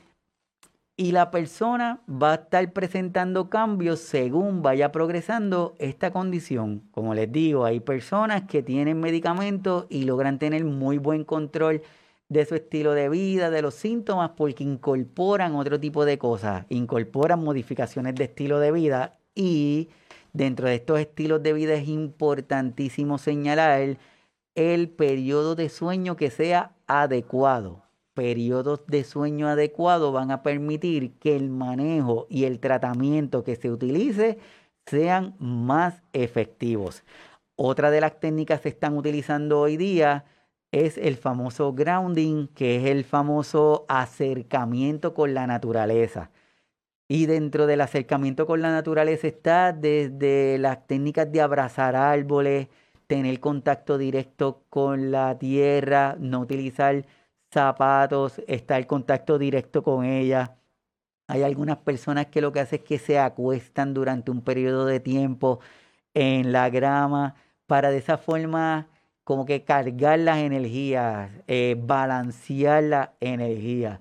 y 0.98 1.12
la 1.12 1.32
persona 1.32 2.02
va 2.10 2.32
a 2.32 2.36
estar 2.36 2.72
presentando 2.74 3.50
cambios 3.50 4.00
según 4.00 4.62
vaya 4.62 4.92
progresando 4.92 5.76
esta 5.80 6.12
condición. 6.12 6.84
Como 6.92 7.14
les 7.14 7.32
digo, 7.32 7.66
hay 7.66 7.80
personas 7.80 8.44
que 8.44 8.64
tienen 8.64 9.00
medicamentos 9.00 9.86
y 9.90 10.04
logran 10.04 10.40
tener 10.40 10.64
muy 10.64 10.98
buen 10.98 11.24
control 11.24 11.82
de 12.30 12.46
su 12.46 12.56
estilo 12.56 12.94
de 12.94 13.10
vida, 13.10 13.50
de 13.50 13.62
los 13.62 13.74
síntomas, 13.74 14.32
porque 14.38 14.64
incorporan 14.64 15.54
otro 15.56 15.80
tipo 15.80 16.06
de 16.06 16.18
cosas, 16.18 16.66
incorporan 16.70 17.44
modificaciones 17.44 18.16
de 18.16 18.24
estilo 18.24 18.60
de 18.60 18.72
vida 18.72 19.20
y 19.36 19.90
dentro 20.32 20.70
de 20.70 20.76
estos 20.76 21.00
estilos 21.00 21.44
de 21.44 21.52
vida 21.52 21.74
es 21.74 21.90
importantísimo 21.90 23.18
señalar 23.18 23.98
el 24.56 24.90
periodo 24.90 25.56
de 25.56 25.68
sueño 25.68 26.16
que 26.16 26.30
sea 26.30 26.72
adecuado 26.88 27.81
periodos 28.14 28.86
de 28.88 29.04
sueño 29.04 29.48
adecuados 29.48 30.14
van 30.14 30.32
a 30.32 30.44
permitir 30.44 31.18
que 31.20 31.36
el 31.36 31.50
manejo 31.50 32.28
y 32.30 32.46
el 32.46 32.60
tratamiento 32.60 33.44
que 33.44 33.56
se 33.56 33.72
utilice 33.72 34.40
sean 34.86 35.36
más 35.40 36.02
efectivos. 36.14 37.04
Otra 37.56 37.92
de 37.92 38.02
las 38.02 38.20
técnicas 38.20 38.62
que 38.62 38.70
están 38.70 38.98
utilizando 38.98 39.60
hoy 39.60 39.78
día 39.78 40.26
es 40.72 40.98
el 40.98 41.18
famoso 41.18 41.74
grounding, 41.74 42.48
que 42.48 42.78
es 42.78 42.86
el 42.86 43.04
famoso 43.04 43.86
acercamiento 43.90 45.14
con 45.14 45.34
la 45.34 45.48
naturaleza. 45.48 46.32
Y 47.08 47.26
dentro 47.26 47.68
del 47.68 47.82
acercamiento 47.82 48.48
con 48.48 48.62
la 48.62 48.72
naturaleza 48.72 49.28
está 49.28 49.74
desde 49.74 50.58
las 50.58 50.88
técnicas 50.88 51.30
de 51.32 51.42
abrazar 51.42 51.96
árboles, 51.96 52.70
tener 53.08 53.42
contacto 53.42 53.98
directo 53.98 54.64
con 54.70 55.12
la 55.12 55.38
tierra, 55.38 56.16
no 56.20 56.40
utilizar 56.40 57.06
zapatos, 57.52 58.42
está 58.48 58.78
el 58.78 58.88
contacto 58.88 59.38
directo 59.38 59.84
con 59.84 60.06
ella, 60.06 60.58
Hay 61.28 61.44
algunas 61.44 61.78
personas 61.78 62.28
que 62.28 62.42
lo 62.42 62.52
que 62.52 62.60
hacen 62.62 62.80
es 62.82 62.86
que 62.86 63.00
se 63.00 63.20
acuestan 63.20 63.94
durante 63.94 64.32
un 64.32 64.42
periodo 64.42 64.86
de 64.86 65.00
tiempo 65.00 65.60
en 66.14 66.52
la 66.52 66.70
grama 66.70 67.36
para 67.68 67.90
de 67.92 67.98
esa 68.00 68.18
forma 68.18 68.88
como 69.24 69.46
que 69.46 69.64
cargar 69.64 70.20
las 70.20 70.38
energías, 70.40 71.32
eh, 71.48 71.76
balancear 71.80 72.84
la 72.84 73.14
energía. 73.22 74.00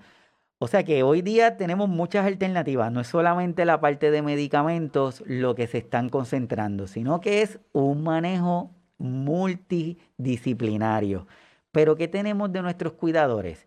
O 0.58 0.68
sea 0.68 0.84
que 0.84 1.02
hoy 1.02 1.22
día 1.22 1.56
tenemos 1.56 1.88
muchas 1.88 2.26
alternativas, 2.26 2.92
no 2.92 3.00
es 3.00 3.06
solamente 3.08 3.64
la 3.64 3.80
parte 3.80 4.10
de 4.10 4.20
medicamentos 4.22 5.22
lo 5.26 5.54
que 5.54 5.66
se 5.66 5.78
están 5.78 6.08
concentrando, 6.10 6.86
sino 6.86 7.20
que 7.20 7.42
es 7.42 7.58
un 7.72 8.02
manejo 8.02 8.70
multidisciplinario. 8.98 11.26
Pero 11.72 11.96
¿qué 11.96 12.08
tenemos 12.08 12.52
de 12.52 12.62
nuestros 12.62 12.94
cuidadores? 12.94 13.66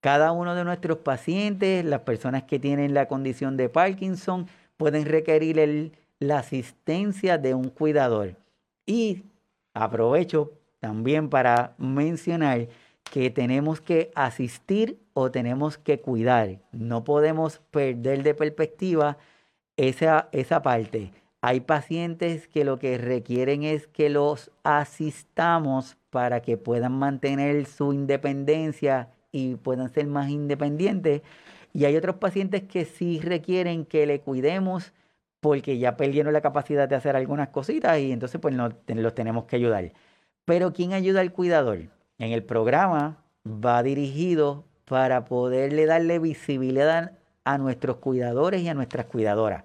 Cada 0.00 0.32
uno 0.32 0.54
de 0.54 0.64
nuestros 0.64 0.98
pacientes, 0.98 1.84
las 1.84 2.00
personas 2.00 2.42
que 2.42 2.58
tienen 2.58 2.94
la 2.94 3.08
condición 3.08 3.56
de 3.56 3.68
Parkinson, 3.68 4.46
pueden 4.76 5.06
requerir 5.06 5.92
la 6.18 6.38
asistencia 6.38 7.38
de 7.38 7.54
un 7.54 7.70
cuidador. 7.70 8.36
Y 8.86 9.22
aprovecho 9.72 10.52
también 10.80 11.30
para 11.30 11.74
mencionar 11.78 12.68
que 13.10 13.30
tenemos 13.30 13.80
que 13.80 14.10
asistir 14.14 14.98
o 15.14 15.30
tenemos 15.30 15.78
que 15.78 16.00
cuidar. 16.00 16.58
No 16.72 17.04
podemos 17.04 17.60
perder 17.70 18.22
de 18.22 18.34
perspectiva 18.34 19.16
esa, 19.76 20.28
esa 20.32 20.62
parte. 20.62 21.12
Hay 21.40 21.60
pacientes 21.60 22.48
que 22.48 22.64
lo 22.64 22.78
que 22.78 22.98
requieren 22.98 23.62
es 23.62 23.86
que 23.86 24.08
los 24.08 24.50
asistamos 24.62 25.96
para 26.14 26.42
que 26.42 26.56
puedan 26.56 26.92
mantener 26.92 27.66
su 27.66 27.92
independencia 27.92 29.08
y 29.32 29.56
puedan 29.56 29.92
ser 29.92 30.06
más 30.06 30.30
independientes. 30.30 31.22
Y 31.72 31.86
hay 31.86 31.96
otros 31.96 32.18
pacientes 32.18 32.62
que 32.62 32.84
sí 32.84 33.18
requieren 33.20 33.84
que 33.84 34.06
le 34.06 34.20
cuidemos 34.20 34.92
porque 35.40 35.76
ya 35.76 35.96
perdieron 35.96 36.32
la 36.32 36.40
capacidad 36.40 36.88
de 36.88 36.94
hacer 36.94 37.16
algunas 37.16 37.48
cositas 37.48 37.98
y 37.98 38.12
entonces 38.12 38.40
pues 38.40 38.54
no, 38.54 38.68
los 38.86 39.14
tenemos 39.16 39.46
que 39.46 39.56
ayudar. 39.56 39.90
Pero 40.44 40.72
¿quién 40.72 40.92
ayuda 40.92 41.20
al 41.20 41.32
cuidador? 41.32 41.78
En 42.18 42.30
el 42.30 42.44
programa 42.44 43.18
va 43.44 43.82
dirigido 43.82 44.64
para 44.84 45.24
poderle 45.24 45.84
darle 45.84 46.20
visibilidad 46.20 47.18
a 47.42 47.58
nuestros 47.58 47.96
cuidadores 47.96 48.62
y 48.62 48.68
a 48.68 48.74
nuestras 48.74 49.06
cuidadoras, 49.06 49.64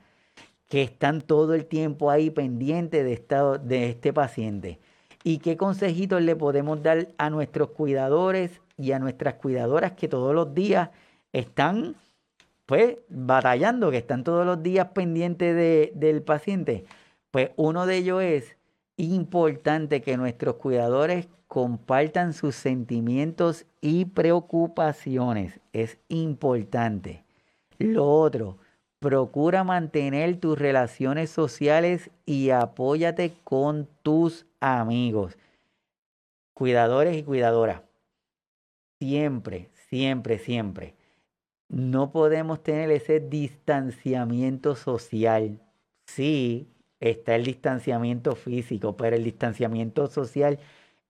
que 0.68 0.82
están 0.82 1.22
todo 1.22 1.54
el 1.54 1.68
tiempo 1.68 2.10
ahí 2.10 2.32
pendientes 2.32 3.06
de, 3.06 3.60
de 3.66 3.90
este 3.92 4.14
paciente. 4.14 4.80
¿Y 5.24 5.40
qué 5.40 5.58
consejitos 5.58 6.22
le 6.22 6.36
podemos 6.36 6.82
dar 6.82 7.10
a 7.18 7.30
nuestros 7.30 7.70
cuidadores 7.72 8.62
y 8.78 8.94
a 8.94 9.00
nuestras 9.00 9.36
cuidadoras 9.36 9.92
que 9.94 10.08
todos 10.08 10.34
los 10.34 10.54
días 10.54 10.90
están 11.34 11.96
pues 12.70 12.98
batallando, 13.10 13.90
que 13.90 13.98
están 13.98 14.24
todos 14.24 14.46
los 14.46 14.62
días 14.62 14.90
pendientes 14.94 15.92
del 15.96 16.22
paciente. 16.22 16.86
Pues 17.32 17.50
uno 17.56 17.88
de 17.88 17.98
ellos 17.98 18.22
es 18.22 18.58
importante 18.96 20.04
que 20.04 20.18
nuestros 20.18 20.58
cuidadores 20.58 21.28
compartan 21.48 22.32
sus 22.34 22.54
sentimientos 22.54 23.66
y 23.82 24.06
preocupaciones. 24.06 25.60
Es 25.74 25.98
importante. 26.10 27.24
Lo 27.80 28.08
otro, 28.08 28.60
procura 29.00 29.64
mantener 29.64 30.38
tus 30.38 30.60
relaciones 30.60 31.32
sociales 31.32 32.12
y 32.28 32.52
apóyate 32.52 33.34
con 33.44 33.88
tus 34.04 34.46
amigos. 34.60 35.38
Cuidadores 36.54 37.18
y 37.18 37.24
cuidadoras. 37.24 37.82
Siempre, 39.00 39.70
siempre, 39.90 40.40
siempre 40.40 40.96
no 41.70 42.12
podemos 42.12 42.62
tener 42.64 42.92
ese 42.92 43.20
distanciamiento 43.20 44.76
social. 44.76 45.62
Sí, 46.08 46.68
está 47.00 47.36
el 47.36 47.46
distanciamiento 47.46 48.36
físico, 48.36 48.98
pero 48.98 49.16
el 49.16 49.24
distanciamiento 49.24 50.08
social 50.08 50.60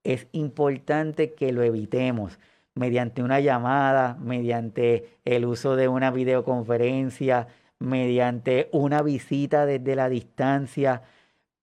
es 0.03 0.27
importante 0.33 1.33
que 1.33 1.53
lo 1.53 1.63
evitemos 1.63 2.39
mediante 2.75 3.23
una 3.23 3.39
llamada, 3.39 4.17
mediante 4.21 5.17
el 5.25 5.45
uso 5.45 5.75
de 5.75 5.88
una 5.88 6.12
videoconferencia, 6.12 7.47
mediante 7.79 8.69
una 8.71 9.01
visita 9.01 9.65
desde 9.65 9.95
la 9.95 10.09
distancia, 10.09 11.03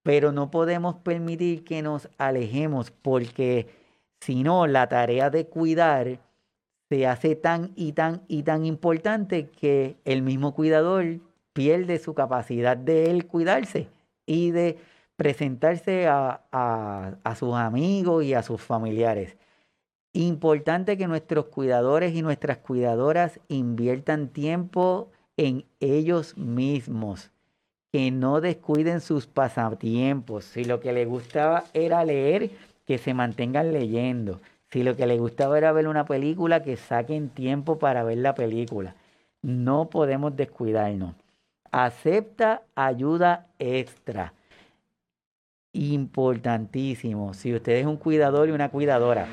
pero 0.07 0.31
no 0.31 0.53
podemos 0.53 0.95
permitir 0.99 1.65
que 1.65 1.83
nos 1.83 2.09
alejemos 2.17 2.93
porque 2.93 3.67
si 4.21 4.45
no, 4.45 4.69
la 4.69 4.89
tarea 4.89 5.31
de 5.31 5.49
cuidar 5.49 6.21
se 6.89 7.09
hace 7.09 7.35
tan 7.35 7.73
y 7.75 7.91
tan 7.91 8.23
y 8.29 8.45
tan 8.45 8.65
importante 8.65 9.49
que 9.49 9.97
el 10.05 10.23
mismo 10.23 10.55
cuidador 10.55 11.19
pierde 11.53 11.99
su 11.99 12.15
capacidad 12.15 12.77
de 12.77 13.11
él 13.11 13.27
cuidarse 13.27 13.89
y 14.27 14.53
de 14.53 14.79
presentarse 15.17 16.07
a, 16.07 16.45
a, 16.53 17.35
sus 17.35 17.57
amigos 17.57 18.23
y 18.23 18.35
a 18.35 18.45
sus 18.45 18.63
familiares. 18.63 19.37
Importante 20.13 20.97
que 20.97 21.09
nuestros 21.09 21.47
cuidadores 21.47 22.15
y 22.15 22.23
nuestras 22.23 22.59
cuidadoras 22.59 23.41
inviertan 23.49 24.29
tiempo 24.29 25.11
en 25.37 25.65
ellos 25.81 26.37
mismos, 26.37 27.33
que 27.97 28.11
no 28.11 28.43
descuiden 28.43 29.01
sus 29.01 29.27
pasatiempos. 29.27 30.45
Si 30.45 30.65
lo 30.65 30.81
que 30.81 30.93
les 30.93 31.09
gustaba 31.09 31.65
era 31.73 32.05
leer, 32.05 32.51
que 32.87 32.99
se 32.99 33.15
mantengan 33.15 33.73
leyendo. 33.73 34.43
Si 34.71 34.83
lo 34.83 34.95
que 34.97 35.07
les 35.07 35.19
gustaba 35.19 35.57
era 35.57 35.73
ver 35.73 35.89
una 35.89 36.05
película, 36.05 36.63
que 36.63 36.77
saquen 36.77 37.31
tiempo 37.31 37.79
para 37.79 38.05
ver 38.05 38.19
la 38.19 38.35
película. 38.35 38.97
No 39.41 39.89
podemos 39.89 40.37
descuidarnos. 40.37 41.15
Acepta 41.71 42.65
ayuda 42.75 43.47
extra. 43.59 44.35
Importantísimo. 45.73 47.33
Si 47.33 47.55
usted 47.55 47.77
es 47.77 47.87
un 47.87 47.97
cuidador 47.97 48.51
y 48.51 48.53
una 48.53 48.69
cuidadora 48.69 49.27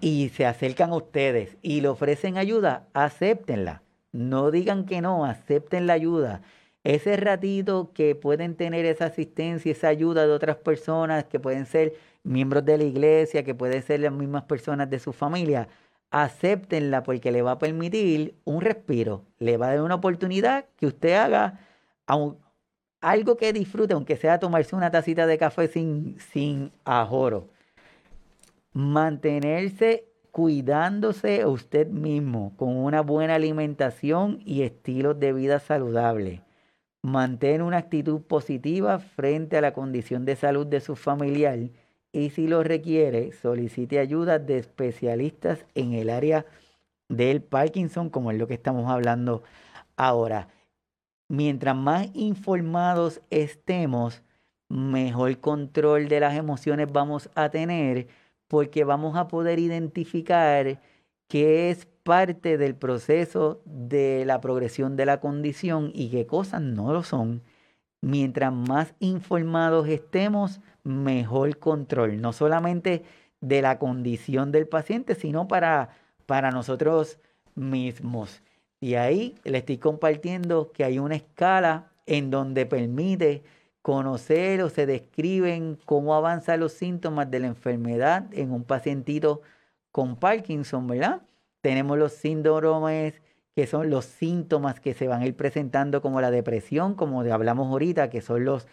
y 0.00 0.30
se 0.30 0.46
acercan 0.46 0.90
a 0.90 0.96
ustedes 0.96 1.56
y 1.62 1.80
le 1.80 1.86
ofrecen 1.86 2.38
ayuda, 2.38 2.88
acéptenla. 2.92 3.82
No 4.10 4.50
digan 4.50 4.84
que 4.84 5.00
no, 5.00 5.24
acepten 5.24 5.86
la 5.86 5.92
ayuda. 5.92 6.42
Ese 6.84 7.16
ratito 7.16 7.92
que 7.94 8.16
pueden 8.16 8.56
tener 8.56 8.84
esa 8.86 9.06
asistencia, 9.06 9.70
esa 9.70 9.88
ayuda 9.88 10.26
de 10.26 10.32
otras 10.32 10.56
personas 10.56 11.24
que 11.24 11.38
pueden 11.38 11.66
ser 11.66 11.94
miembros 12.24 12.64
de 12.64 12.78
la 12.78 12.84
iglesia, 12.84 13.44
que 13.44 13.54
pueden 13.54 13.82
ser 13.82 14.00
las 14.00 14.12
mismas 14.12 14.44
personas 14.44 14.90
de 14.90 14.98
su 14.98 15.12
familia, 15.12 15.68
acéptenla 16.10 17.04
porque 17.04 17.30
le 17.30 17.42
va 17.42 17.52
a 17.52 17.58
permitir 17.58 18.34
un 18.44 18.60
respiro, 18.60 19.24
le 19.38 19.56
va 19.56 19.68
a 19.68 19.74
dar 19.74 19.82
una 19.82 19.94
oportunidad 19.94 20.66
que 20.76 20.86
usted 20.86 21.14
haga 21.14 21.60
algo 23.00 23.36
que 23.36 23.52
disfrute, 23.52 23.94
aunque 23.94 24.16
sea 24.16 24.40
tomarse 24.40 24.74
una 24.74 24.90
tacita 24.90 25.26
de 25.26 25.38
café 25.38 25.68
sin, 25.68 26.18
sin 26.18 26.72
ajoro. 26.84 27.48
Mantenerse 28.72 30.04
cuidándose 30.32 31.46
usted 31.46 31.86
mismo 31.86 32.54
con 32.56 32.76
una 32.76 33.02
buena 33.02 33.36
alimentación 33.36 34.40
y 34.44 34.62
estilos 34.62 35.20
de 35.20 35.32
vida 35.32 35.60
saludable. 35.60 36.42
Mantener 37.02 37.62
una 37.62 37.78
actitud 37.78 38.22
positiva 38.22 38.98
frente 39.00 39.56
a 39.56 39.60
la 39.60 39.72
condición 39.72 40.24
de 40.24 40.36
salud 40.36 40.66
de 40.66 40.80
su 40.80 40.94
familiar 40.94 41.58
y 42.12 42.30
si 42.30 42.46
lo 42.46 42.62
requiere, 42.62 43.32
solicite 43.32 43.98
ayuda 43.98 44.38
de 44.38 44.58
especialistas 44.58 45.64
en 45.74 45.94
el 45.94 46.10
área 46.10 46.46
del 47.08 47.42
Parkinson, 47.42 48.10
como 48.10 48.30
es 48.30 48.38
lo 48.38 48.46
que 48.46 48.54
estamos 48.54 48.90
hablando 48.90 49.42
ahora. 49.96 50.48
Mientras 51.28 51.74
más 51.74 52.08
informados 52.12 53.22
estemos, 53.30 54.22
mejor 54.68 55.38
control 55.40 56.08
de 56.08 56.20
las 56.20 56.36
emociones 56.36 56.92
vamos 56.92 57.30
a 57.34 57.48
tener 57.48 58.08
porque 58.48 58.84
vamos 58.84 59.16
a 59.16 59.28
poder 59.28 59.58
identificar 59.58 60.78
qué 61.28 61.70
es 61.70 61.88
parte 62.02 62.58
del 62.58 62.74
proceso 62.74 63.62
de 63.64 64.24
la 64.24 64.40
progresión 64.40 64.96
de 64.96 65.06
la 65.06 65.20
condición 65.20 65.90
y 65.94 66.10
qué 66.10 66.26
cosas 66.26 66.60
no 66.60 66.92
lo 66.92 67.02
son. 67.02 67.42
Mientras 68.00 68.52
más 68.52 68.94
informados 68.98 69.88
estemos, 69.88 70.60
mejor 70.84 71.58
control, 71.58 72.20
no 72.20 72.32
solamente 72.32 73.04
de 73.40 73.62
la 73.62 73.78
condición 73.78 74.52
del 74.52 74.66
paciente, 74.66 75.14
sino 75.14 75.48
para, 75.48 75.90
para 76.26 76.50
nosotros 76.50 77.18
mismos. 77.54 78.42
Y 78.80 78.94
ahí 78.94 79.36
le 79.44 79.58
estoy 79.58 79.78
compartiendo 79.78 80.72
que 80.72 80.84
hay 80.84 80.98
una 80.98 81.14
escala 81.14 81.92
en 82.06 82.30
donde 82.30 82.66
permite 82.66 83.44
conocer 83.82 84.62
o 84.62 84.70
se 84.70 84.86
describen 84.86 85.78
cómo 85.84 86.14
avanzan 86.14 86.60
los 86.60 86.72
síntomas 86.72 87.30
de 87.30 87.40
la 87.40 87.48
enfermedad 87.48 88.26
en 88.32 88.52
un 88.52 88.64
pacientito 88.64 89.42
con 89.92 90.16
Parkinson, 90.16 90.86
¿verdad? 90.86 91.22
Tenemos 91.62 91.98
los 91.98 92.12
síndromes 92.12 93.22
que 93.54 93.66
son 93.66 93.90
los 93.90 94.04
síntomas 94.06 94.80
que 94.80 94.94
se 94.94 95.08
van 95.08 95.22
a 95.22 95.26
ir 95.26 95.36
presentando 95.36 96.00
como 96.00 96.20
la 96.20 96.30
depresión, 96.30 96.94
como 96.94 97.20
hablamos 97.20 97.68
ahorita, 97.68 98.08
que 98.10 98.22
son 98.22 98.44
los, 98.44 98.66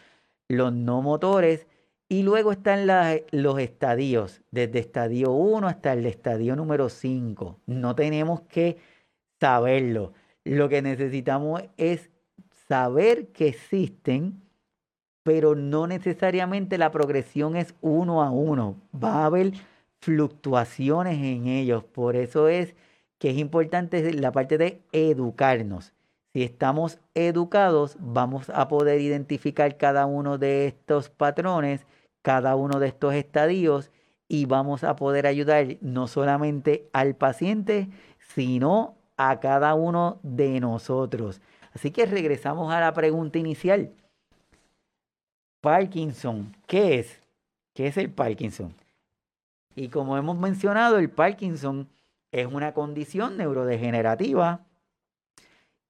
los 0.48 0.74
no 0.74 1.02
motores, 1.02 1.68
y 2.08 2.24
luego 2.24 2.52
están 2.52 2.88
los 3.32 3.60
estadios, 3.60 4.42
desde 4.52 4.80
estadio 4.80 5.32
1 5.32 5.68
hasta 5.68 5.94
el 5.94 6.06
estadio 6.06 6.56
número 6.56 6.90
5. 6.90 7.60
No 7.68 7.96
tenemos 7.96 8.42
que 8.42 8.78
saberlo. 9.40 10.14
lo 10.44 10.70
que 10.70 10.82
necesitamos 10.82 11.62
es 11.78 12.10
saber 12.68 13.28
que 13.28 13.50
existen, 13.50 14.42
pero 15.24 15.54
no 15.54 15.86
necesariamente 15.86 16.78
la 16.80 16.92
progresión 16.92 17.56
es 17.56 17.76
uno 17.82 18.24
a 18.24 18.32
uno. 18.32 18.78
Va 18.92 19.24
a 19.24 19.26
haber 19.26 19.54
fluctuaciones 20.02 21.18
en 21.18 21.48
ellos. 21.48 21.84
Por 21.84 22.16
eso 22.16 22.48
es 22.48 22.76
que 23.18 23.32
es 23.32 23.38
importante 23.38 24.14
la 24.14 24.32
parte 24.32 24.58
de 24.58 24.82
educarnos. 24.92 25.94
Si 26.34 26.44
estamos 26.44 27.00
educados, 27.16 27.98
vamos 28.00 28.50
a 28.50 28.68
poder 28.68 29.02
identificar 29.02 29.78
cada 29.78 30.06
uno 30.06 30.38
de 30.38 30.68
estos 30.68 31.10
patrones, 31.10 31.86
cada 32.22 32.56
uno 32.56 32.80
de 32.80 32.88
estos 32.88 33.14
estadios 33.14 33.92
y 34.28 34.46
vamos 34.46 34.84
a 34.84 34.96
poder 34.96 35.26
ayudar 35.26 35.78
no 35.82 36.08
solamente 36.08 36.88
al 36.94 37.16
paciente, 37.16 37.90
sino 38.20 38.96
a 39.18 39.40
cada 39.40 39.74
uno 39.74 40.20
de 40.22 40.60
nosotros. 40.60 41.42
Así 41.74 41.92
que 41.92 42.06
regresamos 42.06 42.72
a 42.72 42.80
la 42.80 42.94
pregunta 42.94 43.40
inicial. 43.40 43.92
Parkinson, 45.62 46.56
¿qué 46.68 47.00
es? 47.00 47.22
¿Qué 47.74 47.88
es 47.88 47.98
el 47.98 48.12
Parkinson? 48.12 48.74
Y 49.80 49.88
como 49.88 50.18
hemos 50.18 50.38
mencionado, 50.38 50.98
el 50.98 51.10
Parkinson 51.10 51.88
es 52.34 52.48
una 52.48 52.74
condición 52.74 53.38
neurodegenerativa 53.38 54.66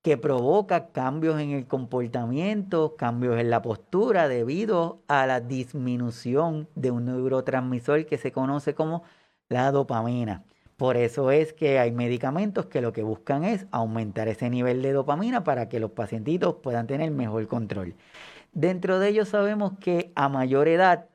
que 0.04 0.16
provoca 0.16 0.90
cambios 0.92 1.42
en 1.42 1.50
el 1.50 1.66
comportamiento, 1.66 2.96
cambios 2.96 3.40
en 3.40 3.50
la 3.50 3.64
postura 3.64 4.28
debido 4.28 5.02
a 5.08 5.26
la 5.26 5.40
disminución 5.40 6.68
de 6.76 6.92
un 6.92 7.06
neurotransmisor 7.06 8.06
que 8.06 8.20
se 8.20 8.32
conoce 8.32 8.76
como 8.76 9.02
la 9.48 9.72
dopamina. 9.72 10.44
Por 10.78 10.96
eso 10.96 11.32
es 11.32 11.52
que 11.54 11.80
hay 11.80 11.92
medicamentos 11.92 12.68
que 12.68 12.82
lo 12.82 12.94
que 12.94 13.02
buscan 13.02 13.44
es 13.44 13.66
aumentar 13.72 14.28
ese 14.28 14.52
nivel 14.52 14.84
de 14.84 14.94
dopamina 14.94 15.44
para 15.44 15.68
que 15.68 15.80
los 15.80 15.90
pacientitos 15.90 16.58
puedan 16.62 16.86
tener 16.86 17.10
mejor 17.10 17.48
control. 17.48 17.96
Dentro 18.54 19.00
de 19.00 19.10
ellos 19.10 19.30
sabemos 19.30 19.80
que 19.80 20.12
a 20.14 20.30
mayor 20.30 20.68
edad, 20.68 21.08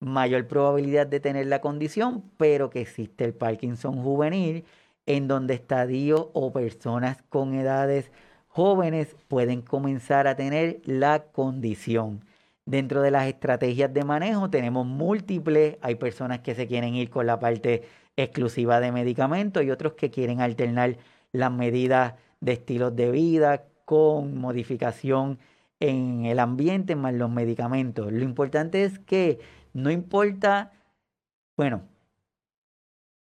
mayor 0.00 0.46
probabilidad 0.46 1.06
de 1.06 1.20
tener 1.20 1.46
la 1.46 1.60
condición, 1.60 2.24
pero 2.36 2.70
que 2.70 2.80
existe 2.80 3.24
el 3.24 3.34
Parkinson 3.34 4.02
juvenil, 4.02 4.64
en 5.06 5.28
donde 5.28 5.54
estadios 5.54 6.28
o 6.32 6.52
personas 6.52 7.22
con 7.28 7.54
edades 7.54 8.10
jóvenes 8.48 9.14
pueden 9.28 9.62
comenzar 9.62 10.26
a 10.26 10.36
tener 10.36 10.80
la 10.84 11.24
condición. 11.32 12.24
Dentro 12.66 13.02
de 13.02 13.10
las 13.10 13.26
estrategias 13.26 13.92
de 13.92 14.04
manejo 14.04 14.50
tenemos 14.50 14.86
múltiples, 14.86 15.76
hay 15.82 15.96
personas 15.96 16.40
que 16.40 16.54
se 16.54 16.66
quieren 16.66 16.94
ir 16.94 17.10
con 17.10 17.26
la 17.26 17.38
parte 17.38 17.82
exclusiva 18.16 18.80
de 18.80 18.92
medicamentos 18.92 19.62
y 19.62 19.70
otros 19.70 19.94
que 19.94 20.10
quieren 20.10 20.40
alternar 20.40 20.98
las 21.32 21.52
medidas 21.52 22.14
de 22.40 22.52
estilos 22.52 22.94
de 22.94 23.10
vida 23.10 23.64
con 23.84 24.38
modificación 24.38 25.38
en 25.80 26.26
el 26.26 26.38
ambiente 26.38 26.94
más 26.94 27.14
los 27.14 27.30
medicamentos. 27.30 28.12
Lo 28.12 28.22
importante 28.22 28.84
es 28.84 28.98
que 28.98 29.40
no 29.72 29.90
importa, 29.90 30.72
bueno, 31.56 31.82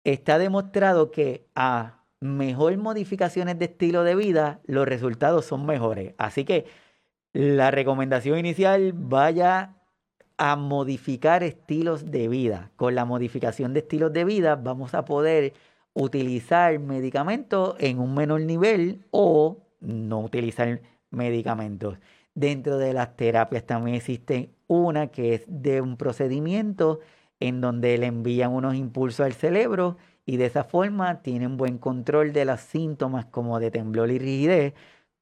está 0.04 0.38
demostrado 0.38 1.10
que 1.10 1.46
a 1.54 2.04
mejor 2.20 2.76
modificaciones 2.76 3.58
de 3.58 3.66
estilo 3.66 4.04
de 4.04 4.14
vida, 4.14 4.60
los 4.66 4.86
resultados 4.86 5.46
son 5.46 5.66
mejores. 5.66 6.14
Así 6.18 6.44
que 6.44 6.66
la 7.32 7.70
recomendación 7.70 8.38
inicial 8.38 8.92
vaya 8.94 9.76
a 10.36 10.56
modificar 10.56 11.42
estilos 11.42 12.10
de 12.10 12.28
vida. 12.28 12.70
Con 12.76 12.94
la 12.94 13.04
modificación 13.04 13.74
de 13.74 13.80
estilos 13.80 14.12
de 14.12 14.24
vida 14.24 14.56
vamos 14.56 14.94
a 14.94 15.04
poder 15.04 15.54
utilizar 15.92 16.78
medicamentos 16.78 17.76
en 17.78 17.98
un 17.98 18.14
menor 18.14 18.40
nivel 18.42 19.04
o 19.10 19.58
no 19.80 20.20
utilizar 20.20 20.80
medicamentos. 21.10 21.98
Dentro 22.40 22.78
de 22.78 22.94
las 22.94 23.16
terapias 23.16 23.66
también 23.66 23.96
existe 23.96 24.50
una 24.66 25.08
que 25.08 25.34
es 25.34 25.44
de 25.46 25.82
un 25.82 25.98
procedimiento 25.98 27.00
en 27.38 27.60
donde 27.60 27.98
le 27.98 28.06
envían 28.06 28.52
unos 28.52 28.76
impulsos 28.76 29.26
al 29.26 29.34
cerebro 29.34 29.98
y 30.24 30.38
de 30.38 30.46
esa 30.46 30.64
forma 30.64 31.20
tienen 31.20 31.58
buen 31.58 31.76
control 31.76 32.32
de 32.32 32.46
los 32.46 32.62
síntomas 32.62 33.26
como 33.26 33.60
de 33.60 33.70
temblor 33.70 34.10
y 34.10 34.18
rigidez, 34.18 34.72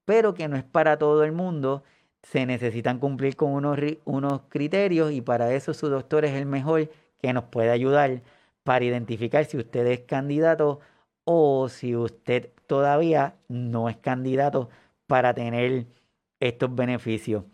pero 0.04 0.32
que 0.32 0.46
no 0.46 0.56
es 0.56 0.62
para 0.62 0.96
todo 0.96 1.24
el 1.24 1.32
mundo. 1.32 1.82
Se 2.22 2.46
necesitan 2.46 3.00
cumplir 3.00 3.34
con 3.34 3.50
unos, 3.50 3.80
unos 4.04 4.42
criterios 4.48 5.10
y 5.10 5.20
para 5.20 5.52
eso 5.52 5.74
su 5.74 5.88
doctor 5.88 6.24
es 6.24 6.34
el 6.34 6.46
mejor 6.46 6.88
que 7.20 7.32
nos 7.32 7.44
puede 7.46 7.70
ayudar 7.70 8.22
para 8.62 8.84
identificar 8.84 9.44
si 9.44 9.56
usted 9.56 9.84
es 9.88 10.00
candidato 10.02 10.78
o 11.24 11.68
si 11.68 11.96
usted 11.96 12.50
todavía 12.68 13.34
no 13.48 13.88
es 13.88 13.96
candidato 13.96 14.68
para 15.08 15.34
tener 15.34 15.86
estos 16.40 16.74
beneficios. 16.74 17.44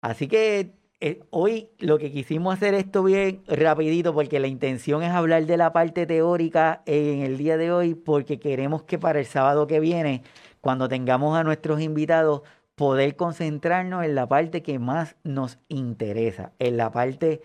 Así 0.00 0.28
que 0.28 0.78
eh, 1.00 1.20
hoy 1.30 1.70
lo 1.78 1.98
que 1.98 2.10
quisimos 2.10 2.54
hacer 2.54 2.74
esto 2.74 3.04
bien 3.04 3.42
rapidito 3.46 4.12
porque 4.12 4.40
la 4.40 4.48
intención 4.48 5.02
es 5.02 5.10
hablar 5.10 5.46
de 5.46 5.56
la 5.56 5.72
parte 5.72 6.06
teórica 6.06 6.82
en 6.86 7.20
el 7.20 7.38
día 7.38 7.56
de 7.56 7.70
hoy 7.70 7.94
porque 7.94 8.40
queremos 8.40 8.82
que 8.82 8.98
para 8.98 9.20
el 9.20 9.26
sábado 9.26 9.66
que 9.66 9.78
viene, 9.80 10.22
cuando 10.60 10.88
tengamos 10.88 11.38
a 11.38 11.44
nuestros 11.44 11.80
invitados, 11.80 12.42
poder 12.74 13.16
concentrarnos 13.16 14.04
en 14.04 14.14
la 14.14 14.28
parte 14.28 14.62
que 14.62 14.78
más 14.78 15.16
nos 15.24 15.58
interesa, 15.68 16.52
en 16.58 16.76
la 16.76 16.90
parte 16.90 17.42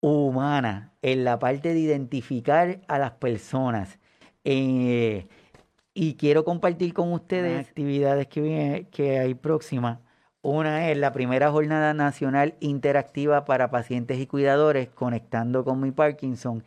humana, 0.00 0.92
en 1.02 1.24
la 1.24 1.38
parte 1.38 1.74
de 1.74 1.80
identificar 1.80 2.80
a 2.88 2.98
las 2.98 3.12
personas. 3.12 3.98
Eh, 4.44 5.28
y 5.94 6.14
quiero 6.14 6.44
compartir 6.44 6.94
con 6.94 7.12
ustedes 7.12 7.68
actividades 7.68 8.26
que, 8.28 8.86
que 8.90 9.18
hay 9.18 9.34
próximas 9.34 9.98
una 10.42 10.90
es 10.90 10.96
la 10.96 11.12
primera 11.12 11.50
jornada 11.50 11.92
nacional 11.92 12.54
interactiva 12.60 13.44
para 13.44 13.70
pacientes 13.70 14.18
y 14.18 14.26
cuidadores 14.26 14.88
conectando 14.88 15.64
con 15.64 15.80
mi 15.80 15.90
Parkinson. 15.90 16.64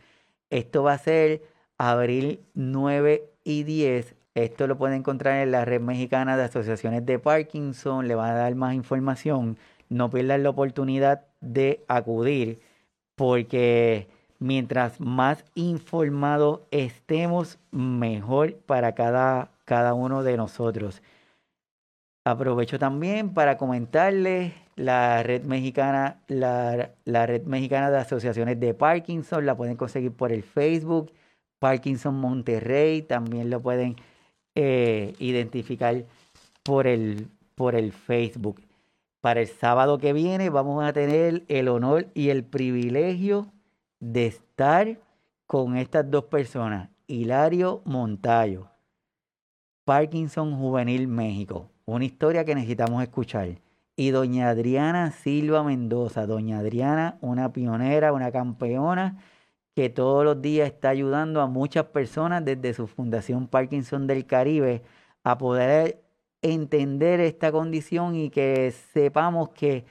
Esto 0.51 0.83
va 0.83 0.93
a 0.93 0.97
ser 0.99 1.41
abril 1.79 2.41
9 2.53 3.31
y 3.43 3.63
10. 3.63 4.15
Esto 4.35 4.67
lo 4.67 4.77
pueden 4.77 4.99
encontrar 4.99 5.41
en 5.41 5.51
la 5.51 5.65
red 5.65 5.81
mexicana 5.81 6.37
de 6.37 6.43
asociaciones 6.43 7.03
de 7.05 7.17
Parkinson. 7.17 8.07
Le 8.07 8.13
va 8.13 8.29
a 8.29 8.35
dar 8.35 8.53
más 8.53 8.75
información. 8.75 9.57
No 9.89 10.11
pierdan 10.11 10.43
la 10.43 10.49
oportunidad 10.51 11.25
de 11.41 11.83
acudir 11.87 12.61
porque 13.15 14.07
mientras 14.39 14.99
más 14.99 15.45
informados 15.55 16.61
estemos, 16.71 17.59
mejor 17.71 18.55
para 18.55 18.93
cada, 18.93 19.51
cada 19.65 19.93
uno 19.93 20.23
de 20.23 20.37
nosotros. 20.37 21.01
Aprovecho 22.25 22.79
también 22.79 23.33
para 23.33 23.57
comentarles 23.57 24.53
la 24.75 25.23
red 25.23 25.43
mexicana, 25.43 26.21
la, 26.27 26.91
red 27.05 27.43
mexicana 27.43 27.91
de 27.91 27.97
asociaciones 27.97 28.59
de 28.59 28.73
Parkinson, 28.73 29.45
la 29.45 29.55
pueden 29.55 29.75
conseguir 29.75 30.13
por 30.13 30.31
el 30.31 30.43
Facebook, 30.43 31.11
Parkinson 31.59 32.15
Monterrey, 32.15 33.01
también 33.01 33.49
lo 33.49 33.61
pueden 33.61 33.97
eh, 34.55 35.13
identificar 35.19 36.05
por 36.63 36.87
el, 36.87 37.27
por 37.55 37.75
el 37.75 37.91
Facebook. 37.91 38.61
Para 39.21 39.41
el 39.41 39.47
sábado 39.47 39.97
que 39.97 40.13
viene 40.13 40.49
vamos 40.49 40.83
a 40.83 40.93
tener 40.93 41.43
el 41.47 41.67
honor 41.67 42.07
y 42.13 42.29
el 42.29 42.43
privilegio 42.43 43.47
de 44.11 44.27
estar 44.27 44.99
con 45.47 45.77
estas 45.77 46.09
dos 46.09 46.25
personas, 46.25 46.89
Hilario 47.07 47.81
Montayo, 47.85 48.69
Parkinson 49.85 50.57
Juvenil 50.57 51.07
México 51.07 51.69
una 51.85 52.05
historia 52.05 52.45
que 52.45 52.55
necesitamos 52.55 53.03
escuchar. 53.03 53.59
Y 53.95 54.09
doña 54.09 54.49
Adriana 54.49 55.11
Silva 55.11 55.63
Mendoza, 55.63 56.25
doña 56.25 56.59
Adriana, 56.59 57.17
una 57.21 57.53
pionera, 57.53 58.13
una 58.13 58.31
campeona 58.31 59.19
que 59.75 59.89
todos 59.89 60.23
los 60.23 60.41
días 60.41 60.67
está 60.67 60.89
ayudando 60.89 61.41
a 61.41 61.47
muchas 61.47 61.85
personas 61.85 62.45
desde 62.45 62.73
su 62.73 62.87
Fundación 62.87 63.47
Parkinson 63.47 64.07
del 64.07 64.25
Caribe 64.25 64.83
a 65.23 65.37
poder 65.37 66.03
entender 66.41 67.19
esta 67.19 67.51
condición 67.51 68.15
y 68.15 68.29
que 68.29 68.71
sepamos 68.93 69.49
que 69.49 69.85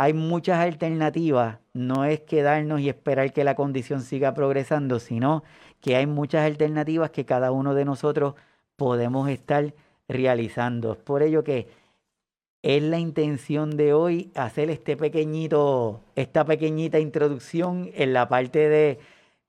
hay 0.00 0.14
muchas 0.14 0.58
alternativas. 0.60 1.58
No 1.74 2.06
es 2.06 2.20
quedarnos 2.20 2.80
y 2.80 2.88
esperar 2.88 3.34
que 3.34 3.44
la 3.44 3.54
condición 3.54 4.00
siga 4.00 4.32
progresando, 4.32 4.98
sino 4.98 5.44
que 5.82 5.94
hay 5.94 6.06
muchas 6.06 6.46
alternativas 6.46 7.10
que 7.10 7.26
cada 7.26 7.52
uno 7.52 7.74
de 7.74 7.84
nosotros 7.84 8.34
podemos 8.76 9.28
estar 9.28 9.74
realizando. 10.08 10.92
Es 10.92 10.98
por 10.98 11.22
ello 11.22 11.44
que 11.44 11.68
es 12.62 12.82
la 12.82 12.98
intención 12.98 13.76
de 13.76 13.92
hoy 13.92 14.32
hacer 14.34 14.70
este 14.70 14.96
pequeñito, 14.96 16.00
esta 16.16 16.46
pequeñita 16.46 16.98
introducción 16.98 17.90
en 17.94 18.14
la 18.14 18.26
parte 18.26 18.98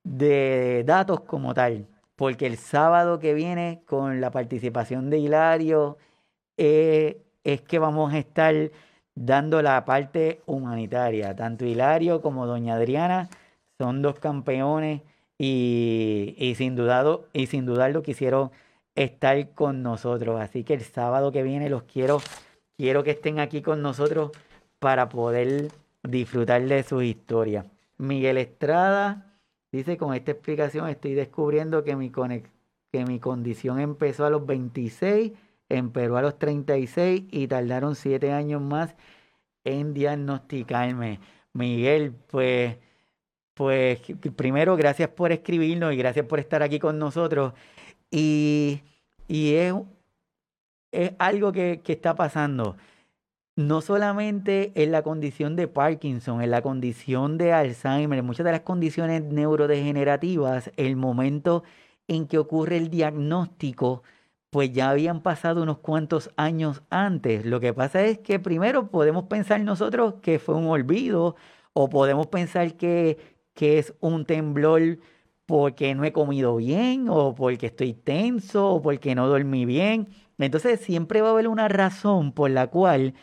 de, 0.04 0.84
datos 0.86 1.22
como 1.22 1.54
tal. 1.54 1.88
Porque 2.18 2.46
el 2.46 2.58
sábado 2.58 3.20
que 3.20 3.34
viene, 3.34 3.84
con 3.86 4.20
la 4.20 4.32
participación 4.32 5.10
de 5.10 5.20
Hilario, 5.20 5.98
eh, 6.58 7.22
es 7.46 7.62
que 7.62 7.80
vamos 7.80 8.14
a 8.14 8.18
estar 8.18 8.54
dando 9.26 9.62
la 9.62 9.86
parte 9.86 10.42
humanitaria. 10.46 11.36
Tanto 11.36 11.66
Hilario 11.66 12.22
como 12.22 12.48
Doña 12.48 12.76
Adriana 12.76 13.30
son 13.78 14.02
dos 14.02 14.20
campeones 14.20 15.02
y, 15.38 16.36
y 16.38 16.56
sin, 16.56 16.76
dudado, 16.76 17.28
y 17.34 17.48
sin 17.48 17.66
dudarlo 17.66 18.04
quisieron 18.04 18.52
estar 18.96 19.54
con 19.54 19.84
nosotros. 19.84 20.40
Así 20.40 20.64
que 20.64 20.74
el 20.74 20.82
sábado 20.82 21.32
que 21.32 21.44
viene 21.44 21.70
los 21.70 21.84
quiero, 21.84 22.22
quiero 22.78 23.04
que 23.04 23.12
estén 23.12 23.40
aquí 23.40 23.62
con 23.62 23.82
nosotros 23.82 24.32
para 24.80 25.10
poder 25.10 25.72
disfrutar 26.04 26.64
de 26.64 26.84
su 26.84 27.02
historia. 27.02 27.66
Miguel 27.98 28.38
Estrada 28.38 29.38
dice, 29.72 29.98
con 29.98 30.16
esta 30.16 30.32
explicación 30.32 30.90
estoy 30.90 31.14
descubriendo 31.14 31.84
que 31.84 31.96
mi, 31.96 32.12
que 32.12 33.06
mi 33.06 33.20
condición 33.20 33.80
empezó 33.80 34.26
a 34.26 34.32
los 34.32 34.46
26, 34.46 35.34
empeoró 35.78 36.18
a 36.18 36.22
los 36.22 36.38
36 36.40 37.24
y 37.32 37.48
tardaron 37.48 37.96
7 37.96 38.32
años 38.32 38.62
más 38.62 38.96
en 39.64 39.94
diagnosticarme. 39.94 41.20
Miguel, 41.54 42.14
pues, 42.28 42.78
pues 43.54 44.02
primero 44.36 44.76
gracias 44.78 45.10
por 45.10 45.32
escribirnos 45.32 45.94
y 45.94 45.98
gracias 45.98 46.26
por 46.26 46.40
estar 46.40 46.64
aquí 46.64 46.80
con 46.80 47.00
nosotros. 47.00 47.54
Y, 48.10 48.82
y 49.28 49.56
es, 49.56 49.74
es 50.92 51.14
algo 51.20 51.52
que, 51.52 51.82
que 51.84 51.94
está 51.94 52.16
pasando 52.16 52.78
no 53.56 53.82
solamente 53.82 54.72
en 54.76 54.92
la 54.92 55.04
condición 55.04 55.56
de 55.56 55.68
Parkinson, 55.68 56.42
en 56.42 56.52
la 56.52 56.62
condición 56.62 57.38
de 57.38 57.54
Alzheimer, 57.54 58.20
en 58.20 58.26
muchas 58.26 58.46
de 58.46 58.52
las 58.52 58.62
condiciones 58.62 59.24
neurodegenerativas, 59.24 60.72
el 60.78 60.96
momento 60.96 61.64
en 62.08 62.28
que 62.28 62.38
ocurre 62.38 62.78
el 62.78 62.90
diagnóstico, 62.90 64.04
pues 64.52 64.74
ya 64.74 64.90
habían 64.92 65.22
pasado 65.22 65.64
unos 65.64 65.80
cuantos 65.80 66.30
años 66.36 66.84
antes. 66.90 67.46
Lo 67.46 67.60
que 67.62 67.74
pasa 67.74 68.04
es 68.06 68.20
que 68.20 68.40
primero 68.40 68.90
podemos 68.92 69.24
pensar 69.26 69.62
nosotros 69.62 70.16
que 70.22 70.40
fue 70.40 70.56
un 70.56 70.68
olvido 70.68 71.36
o 71.74 71.90
podemos 71.90 72.28
pensar 72.28 72.76
que, 72.76 73.18
que 73.54 73.80
es 73.80 73.96
un 74.02 74.26
temblor 74.26 75.00
porque 75.46 75.96
no 75.96 76.04
he 76.04 76.12
comido 76.14 76.58
bien 76.58 77.08
o 77.10 77.34
porque 77.34 77.68
estoy 77.68 77.94
tenso 77.94 78.74
o 78.76 78.82
porque 78.82 79.16
no 79.16 79.28
dormí 79.30 79.66
bien. 79.66 80.10
Entonces 80.38 80.82
siempre 80.82 81.22
va 81.22 81.30
a 81.30 81.32
haber 81.32 81.48
una 81.48 81.70
razón 81.70 82.34
por 82.34 82.52
la 82.52 82.68
cual 82.68 83.14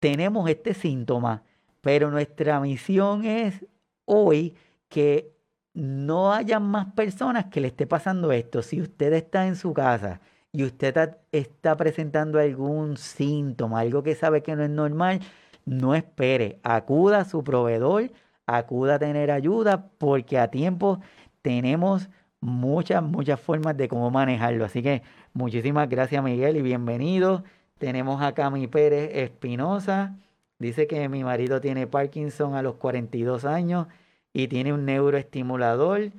tenemos 0.00 0.50
este 0.50 0.74
síntoma, 0.74 1.44
pero 1.80 2.10
nuestra 2.10 2.60
misión 2.60 3.24
es 3.24 3.64
hoy 4.04 4.56
que 4.88 5.32
no 5.74 6.32
haya 6.32 6.58
más 6.60 6.92
personas 6.94 7.46
que 7.46 7.60
le 7.60 7.68
esté 7.68 7.86
pasando 7.86 8.32
esto. 8.32 8.62
Si 8.62 8.80
usted 8.80 9.12
está 9.12 9.46
en 9.46 9.56
su 9.56 9.72
casa 9.72 10.20
y 10.56 10.64
usted 10.64 11.18
está 11.32 11.76
presentando 11.76 12.40
algún 12.40 12.96
síntoma, 12.96 13.80
algo 13.80 14.02
que 14.02 14.14
sabe 14.14 14.42
que 14.42 14.56
no 14.56 14.62
es 14.64 14.70
normal, 14.70 15.20
no 15.66 15.94
espere, 15.94 16.60
acuda 16.62 17.20
a 17.20 17.24
su 17.26 17.44
proveedor, 17.44 18.10
acuda 18.46 18.94
a 18.94 18.98
tener 18.98 19.30
ayuda, 19.30 19.90
porque 19.98 20.38
a 20.38 20.50
tiempo 20.50 21.00
tenemos 21.42 22.08
muchas, 22.40 23.02
muchas 23.02 23.38
formas 23.38 23.76
de 23.76 23.86
cómo 23.86 24.10
manejarlo. 24.10 24.64
Así 24.64 24.82
que 24.82 25.02
muchísimas 25.34 25.90
gracias 25.90 26.24
Miguel 26.24 26.56
y 26.56 26.62
bienvenido. 26.62 27.44
Tenemos 27.76 28.22
a 28.22 28.32
Cami 28.32 28.66
Pérez 28.66 29.10
Espinosa. 29.12 30.16
Dice 30.58 30.86
que 30.86 31.06
mi 31.10 31.22
marido 31.22 31.60
tiene 31.60 31.86
Parkinson 31.86 32.54
a 32.54 32.62
los 32.62 32.76
42 32.76 33.44
años 33.44 33.88
y 34.32 34.48
tiene 34.48 34.72
un 34.72 34.86
neuroestimulador. 34.86 36.12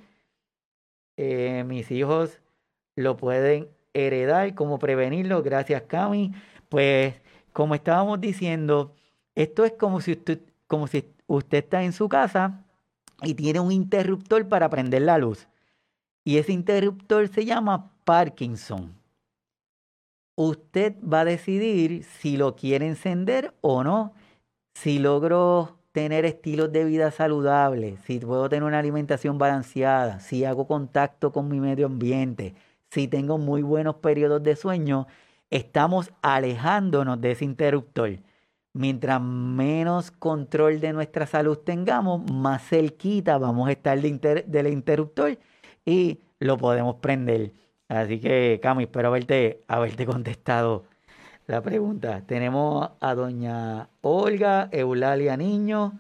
Eh, 1.18 1.64
mis 1.66 1.90
hijos 1.90 2.40
lo 2.96 3.18
pueden 3.18 3.70
heredar. 4.06 4.54
¿Cómo 4.56 4.80
prevenirlo? 4.80 5.43
Gracias, 5.43 5.84
Cami. 5.84 6.34
Pues, 6.70 7.16
como 7.54 7.76
estábamos 7.76 8.22
diciendo, 8.22 8.93
esto 9.36 9.66
es 9.66 9.74
como 9.74 10.02
si 10.02 10.14
usted, 10.14 10.39
como 10.68 10.88
si 10.88 11.06
usted 11.28 11.60
está 11.60 11.84
en 11.84 11.93
su 11.93 12.10
casa 12.10 12.64
y 13.24 13.34
tiene 13.34 13.60
un 13.60 13.72
interruptor 13.72 14.48
para 14.48 14.70
prender 14.70 15.04
la 15.04 15.18
luz. 15.18 15.48
Y 16.24 16.38
ese 16.38 16.52
interruptor 16.54 17.28
se 17.30 17.45
llama 17.45 17.91
Parkinson 18.04 18.98
usted 20.38 20.95
va 21.02 21.22
a 21.22 21.26
decidir 21.26 22.04
si 22.04 22.38
lo 22.38 22.56
quiere 22.56 22.88
encender 22.88 23.54
o 23.62 23.84
no, 23.84 24.14
si 24.76 25.00
logro 25.00 25.80
tener 25.91 26.26
estilos 26.26 26.72
de 26.72 26.86
vida 26.86 27.10
saludables, 27.10 28.00
si 28.06 28.20
puedo 28.20 28.48
tener 28.48 28.64
una 28.64 28.80
alimentación 28.80 29.39
balanceada, 29.39 30.20
si 30.20 30.45
hago 30.45 30.68
contacto 30.68 31.32
con 31.32 31.50
mi 31.50 31.60
medio 31.60 31.88
ambiente, 31.88 32.54
si 32.92 33.08
tengo 33.08 33.38
muy 33.38 33.62
buenos 33.62 33.96
periodos 33.96 34.44
de 34.44 34.56
sueño, 34.56 35.08
estamos 35.50 36.12
alejándonos 36.22 37.20
de 37.22 37.32
ese 37.32 37.46
interruptor. 37.46 38.20
Mientras 38.74 39.22
menos 39.22 40.12
control 40.12 40.80
de 40.80 40.94
nuestra 40.94 41.26
salud 41.26 41.58
tengamos, 41.58 42.30
más 42.32 42.64
cerquita 42.68 43.38
vamos 43.38 43.68
a 43.70 43.72
estar 43.72 44.00
del 44.00 44.68
interruptor 44.68 45.38
y 45.86 46.20
lo 46.40 46.58
podemos 46.58 46.98
prender. 46.98 47.54
Así 47.88 48.20
que, 48.20 48.60
Cami, 48.62 48.84
espero 48.84 49.08
haberte, 49.08 49.64
haberte 49.68 50.06
contestado 50.06 50.86
la 51.48 51.62
pregunta. 51.62 52.22
Tenemos 52.28 52.92
a 53.00 53.16
doña 53.16 53.90
Olga 54.02 54.70
Eulalia 54.72 55.38
Niño. 55.38 55.98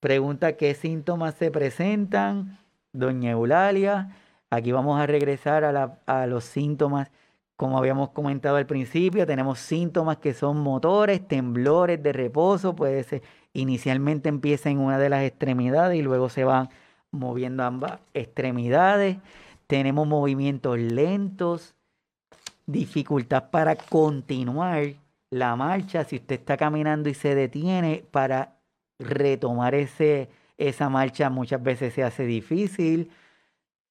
Pregunta 0.00 0.56
qué 0.56 0.74
síntomas 0.74 1.34
se 1.34 1.50
presentan. 1.50 2.58
Doña 2.92 3.32
Eulalia, 3.32 4.16
aquí 4.50 4.72
vamos 4.72 5.00
a 5.00 5.06
regresar 5.06 5.64
a, 5.64 6.26
los 6.26 6.44
síntomas. 6.44 7.10
Como 7.56 7.78
habíamos 7.78 8.10
comentado 8.10 8.56
al 8.56 8.66
principio, 8.66 9.26
tenemos 9.26 9.58
síntomas 9.58 10.18
que 10.18 10.34
son 10.34 10.58
motores, 10.58 11.26
temblores 11.26 12.02
de 12.02 12.12
reposo. 12.12 12.74
Puede 12.74 13.02
ser, 13.04 13.22
inicialmente 13.52 14.28
empieza 14.28 14.70
en 14.70 14.78
una 14.78 14.98
de 14.98 15.10
las 15.10 15.24
extremidades 15.24 15.98
y 15.98 16.02
luego 16.02 16.28
se 16.28 16.44
van 16.44 16.70
moviendo 17.10 17.62
ambas 17.64 18.00
extremidades 18.14 19.18
tenemos 19.70 20.04
movimientos 20.04 20.76
lentos, 20.80 21.76
dificultad 22.66 23.50
para 23.50 23.76
continuar 23.76 24.94
la 25.30 25.54
marcha, 25.54 26.02
si 26.02 26.16
usted 26.16 26.40
está 26.40 26.56
caminando 26.56 27.08
y 27.08 27.14
se 27.14 27.36
detiene 27.36 28.02
para 28.10 28.56
retomar 28.98 29.76
ese, 29.76 30.28
esa 30.58 30.88
marcha 30.88 31.30
muchas 31.30 31.62
veces 31.62 31.94
se 31.94 32.02
hace 32.02 32.24
difícil, 32.24 33.12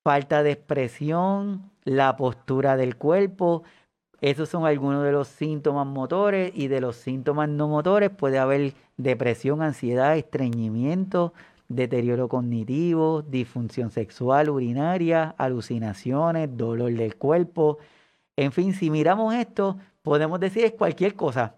falta 0.10 0.42
de 0.42 0.54
expresión, 0.54 1.70
la 1.84 2.18
postura 2.18 2.78
del 2.78 2.96
cuerpo, 2.96 3.62
esos 4.22 4.50
son 4.50 4.66
algunos 4.66 5.04
de 5.04 5.12
los 5.12 5.28
síntomas 5.28 5.86
motores 5.86 6.52
y 6.56 6.68
de 6.68 6.82
los 6.82 6.96
síntomas 6.96 7.48
no 7.48 7.68
motores 7.68 8.10
puede 8.10 8.40
haber 8.40 8.74
depresión, 8.98 9.62
ansiedad, 9.62 10.18
estreñimiento, 10.18 11.36
deterioro 11.68 12.28
cognitivo, 12.28 13.22
disfunción 13.22 13.92
sexual 13.92 14.50
urinaria, 14.50 15.36
alucinaciones, 15.38 16.58
dolor 16.58 16.92
del 16.92 17.16
cuerpo. 17.16 17.78
En 18.36 18.52
fin, 18.52 18.74
si 18.74 18.90
miramos 18.90 19.36
esto, 19.36 19.78
podemos 20.02 20.40
decir 20.40 20.66
es 20.66 20.72
cualquier 20.72 21.14
cosa. 21.14 21.58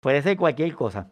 Puede 0.00 0.20
ser 0.20 0.36
cualquier 0.36 0.74
cosa. 0.74 1.10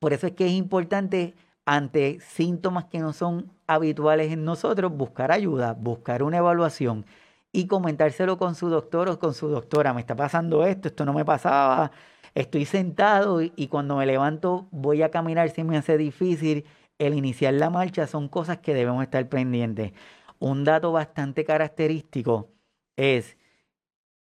Por 0.00 0.12
eso 0.12 0.26
es 0.26 0.32
que 0.32 0.46
es 0.46 0.52
importante 0.54 1.36
ante 1.70 2.18
síntomas 2.20 2.86
que 2.86 2.98
no 2.98 3.12
son 3.12 3.52
habituales 3.66 4.32
en 4.32 4.42
nosotros, 4.42 4.90
buscar 4.90 5.30
ayuda, 5.30 5.74
buscar 5.74 6.22
una 6.22 6.38
evaluación 6.38 7.04
y 7.52 7.66
comentárselo 7.66 8.38
con 8.38 8.54
su 8.54 8.70
doctor 8.70 9.10
o 9.10 9.18
con 9.18 9.34
su 9.34 9.48
doctora. 9.48 9.92
Me 9.92 10.00
está 10.00 10.16
pasando 10.16 10.64
esto, 10.64 10.88
esto 10.88 11.04
no 11.04 11.12
me 11.12 11.26
pasaba, 11.26 11.92
estoy 12.34 12.64
sentado 12.64 13.42
y, 13.42 13.68
cuando 13.68 13.96
me 13.96 14.06
levanto 14.06 14.66
voy 14.70 15.02
a 15.02 15.10
caminar 15.10 15.50
si 15.50 15.62
me 15.62 15.76
hace 15.76 15.98
difícil 15.98 16.64
el 16.96 17.12
iniciar 17.12 17.52
la 17.52 17.68
marcha 17.68 18.06
son 18.06 18.28
cosas 18.28 18.58
que 18.60 18.72
debemos 18.72 19.02
estar 19.02 19.28
pendientes. 19.28 19.92
Un 20.38 20.64
dato 20.64 20.90
bastante 20.92 21.44
característico 21.44 22.48
es 22.96 23.36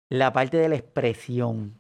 la 0.09 0.33
parte 0.33 0.57
de 0.57 0.67
la 0.67 0.75
expresión. 0.75 1.79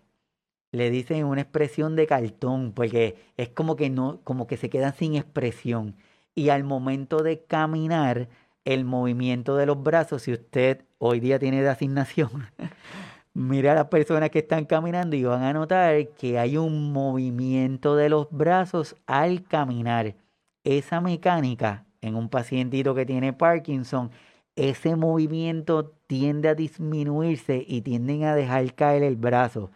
Le 0.71 0.89
dicen 0.91 1.25
una 1.25 1.41
expresión 1.41 1.95
de 1.95 2.07
cartón, 2.07 2.73
porque 2.73 3.15
es 3.37 3.49
como 3.49 3.75
que 3.75 3.89
no, 3.89 4.21
como 4.23 4.47
que 4.47 4.57
se 4.57 4.69
quedan 4.69 4.93
sin 4.93 5.15
expresión. 5.15 5.95
Y 6.35 6.49
al 6.49 6.63
momento 6.63 7.23
de 7.23 7.43
caminar, 7.43 8.29
el 8.65 8.85
movimiento 8.85 9.55
de 9.55 9.65
los 9.65 9.81
brazos, 9.81 10.23
si 10.23 10.33
usted 10.33 10.85
hoy 10.99 11.19
día 11.19 11.39
tiene 11.39 11.61
de 11.61 11.69
asignación, 11.69 12.29
mira 13.33 13.71
a 13.71 13.75
las 13.75 13.87
personas 13.87 14.29
que 14.29 14.39
están 14.39 14.65
caminando 14.65 15.15
y 15.15 15.23
van 15.23 15.43
a 15.43 15.53
notar 15.53 16.09
que 16.09 16.37
hay 16.39 16.57
un 16.57 16.93
movimiento 16.93 17.95
de 17.95 18.09
los 18.09 18.27
brazos 18.31 18.95
al 19.07 19.43
caminar 19.43 20.15
esa 20.63 21.01
mecánica 21.01 21.85
en 22.01 22.15
un 22.15 22.29
pacientito 22.29 22.95
que 22.95 23.05
tiene 23.05 23.33
Parkinson, 23.33 24.11
ese 24.55 24.95
movimiento 24.95 25.93
tiende 26.07 26.49
a 26.49 26.55
disminuirse 26.55 27.63
y 27.67 27.81
tienden 27.81 28.23
a 28.23 28.35
dejar 28.35 28.73
caer 28.75 29.03
el 29.03 29.15
brazo. 29.15 29.71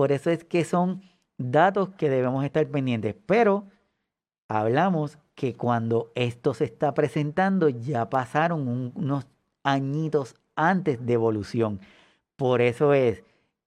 Por 0.00 0.12
eso 0.12 0.30
es 0.30 0.44
que 0.44 0.64
son 0.64 1.02
datos 1.36 1.90
que 1.90 2.08
debemos 2.08 2.42
estar 2.42 2.66
pendientes. 2.66 3.14
Pero 3.26 3.66
hablamos 4.48 5.18
que 5.34 5.52
cuando 5.52 6.10
esto 6.14 6.54
se 6.54 6.64
está 6.64 6.94
presentando 6.94 7.68
ya 7.68 8.08
pasaron 8.08 8.92
unos 8.96 9.26
añitos 9.62 10.36
antes 10.56 11.04
de 11.04 11.12
evolución. 11.12 11.80
Por 12.36 12.62
eso 12.62 12.94
es 12.94 13.24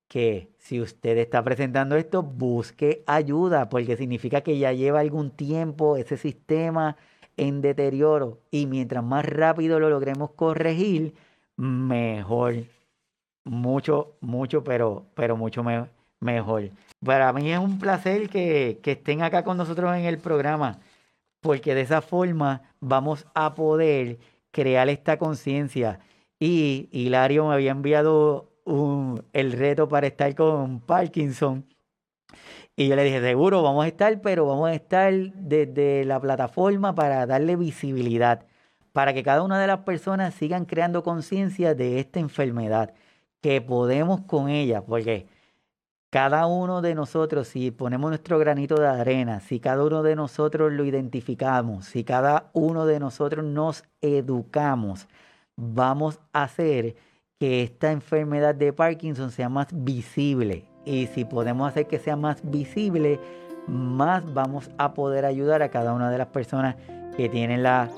que 0.08 0.50
si 0.58 0.82
usted 0.82 1.20
está 1.20 1.44
presentando 1.44 1.98
esto, 1.98 2.24
busque 2.24 3.04
ayuda, 3.06 3.70
porque 3.70 3.96
significa 3.96 4.42
que 4.42 4.58
ya 4.58 4.74
lleva 4.74 5.02
algún 5.02 5.30
tiempo 5.30 5.98
ese 5.98 6.18
sistema 6.18 6.98
en 7.38 7.62
deterioro 7.62 8.40
y 8.50 8.66
mientras 8.66 9.04
más 9.04 9.24
rápido 9.24 9.80
lo 9.80 9.92
logremos 9.92 10.32
corregir, 10.32 11.14
mejor. 11.58 12.56
mucho, 13.44 14.16
mucho, 14.20 14.64
pero, 14.64 15.06
pero 15.14 15.38
mucho 15.38 15.64
mejor. 15.64 15.90
Para 17.04 17.34
mí 17.34 17.52
es 17.52 17.60
un 17.60 17.80
placer 17.80 18.30
que, 18.30 18.80
que 18.82 18.94
estén 18.94 19.22
acá 19.22 19.44
con 19.44 19.58
nosotros 19.58 19.96
en 19.96 20.06
el 20.06 20.18
programa, 20.18 20.80
porque 21.42 21.76
de 21.76 21.82
esa 21.82 22.02
forma 22.02 22.62
vamos 22.80 23.26
a 23.34 23.54
poder 23.56 24.20
crear 24.52 24.88
esta 24.90 25.18
conciencia. 25.18 26.00
Y 26.40 26.90
Hilario 26.92 27.48
me 27.48 27.54
había 27.54 27.72
enviado 27.72 28.50
un, 28.66 29.24
el 29.34 29.52
reto 29.52 29.88
para 29.88 30.08
estar 30.08 30.34
con 30.36 30.80
Parkinson. 30.80 31.66
Y 32.76 32.88
yo 32.88 32.96
le 32.96 33.04
dije, 33.04 33.22
seguro, 33.22 33.62
vamos 33.62 33.86
a 33.86 33.88
estar, 33.88 34.22
pero 34.22 34.46
vamos 34.48 34.70
a 34.70 34.74
estar 34.74 35.14
desde 35.14 36.06
la 36.06 36.20
plataforma 36.20 36.96
para 36.96 37.26
darle 37.26 37.56
visibilidad, 37.56 38.46
para 38.94 39.14
que 39.14 39.24
cada 39.24 39.44
una 39.44 39.60
de 39.60 39.68
las 39.68 39.80
personas 39.80 40.34
sigan 40.34 40.66
creando 40.66 41.04
conciencia 41.04 41.76
de 41.76 42.00
esta 42.00 42.20
enfermedad, 42.20 42.94
que 43.42 43.62
podemos 43.62 44.22
con 44.22 44.50
ella, 44.50 44.82
porque 44.82 45.28
cada 46.14 46.46
uno 46.46 46.84
de 46.84 46.94
nosotros, 46.94 47.48
si 47.48 47.72
ponemos 47.72 48.12
nuestro 48.12 48.38
granito 48.38 48.76
de 48.76 48.86
arena, 48.86 49.40
si 49.40 49.60
cada 49.60 49.84
uno 49.84 50.04
de 50.04 50.16
nosotros 50.16 50.72
lo 50.72 50.86
identificamos, 50.86 51.86
si 51.86 52.04
cada 52.04 52.52
uno 52.54 52.86
de 52.86 53.00
nosotros 53.00 53.44
nos 53.44 53.84
educamos, 54.00 55.08
vamos 55.56 56.20
a 56.32 56.44
hacer 56.44 56.96
que 57.40 57.64
esta 57.64 57.92
enfermedad 57.92 58.54
de 58.54 58.74
Parkinson 58.74 59.32
sea 59.32 59.50
más 59.50 59.70
visible. 59.72 60.66
Y 60.86 61.08
si 61.08 61.26
podemos 61.26 61.68
hacer 61.68 61.88
que 61.88 61.98
sea 61.98 62.16
más 62.16 62.48
visible, 62.48 63.20
más 63.68 64.24
vamos 64.36 64.70
a 64.78 64.94
poder 64.94 65.26
ayudar 65.26 65.64
a 65.64 65.70
cada 65.70 65.94
una 65.94 66.12
de 66.12 66.20
las 66.20 66.28
personas 66.28 66.76
que 67.18 67.28
tienen 67.28 67.64
la, 67.64 67.90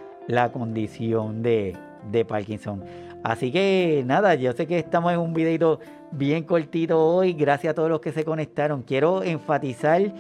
condición 0.53 1.43
de, 1.43 1.77
de, 2.13 2.23
Parkinson. 2.23 2.81
Así 3.25 3.51
que 3.51 4.03
nada, 4.05 4.35
yo 4.35 4.53
sé 4.53 4.67
que 4.67 4.77
estamos 4.77 5.11
en 5.11 5.17
un 5.17 5.33
videito 5.33 5.79
bien 6.11 6.43
cortito 6.43 7.03
hoy. 7.03 7.33
Gracias 7.33 7.71
a 7.71 7.73
todos 7.73 7.89
los 7.89 7.99
que 7.99 8.11
se 8.11 8.23
conectaron. 8.23 8.83
Quiero 8.83 9.23
enfatizar 9.23 10.13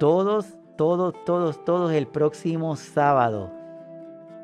todos, 0.00 0.58
todos, 0.76 1.14
todos, 1.24 1.64
todos 1.64 1.92
el 1.92 2.08
próximo 2.08 2.74
sábado, 2.74 3.52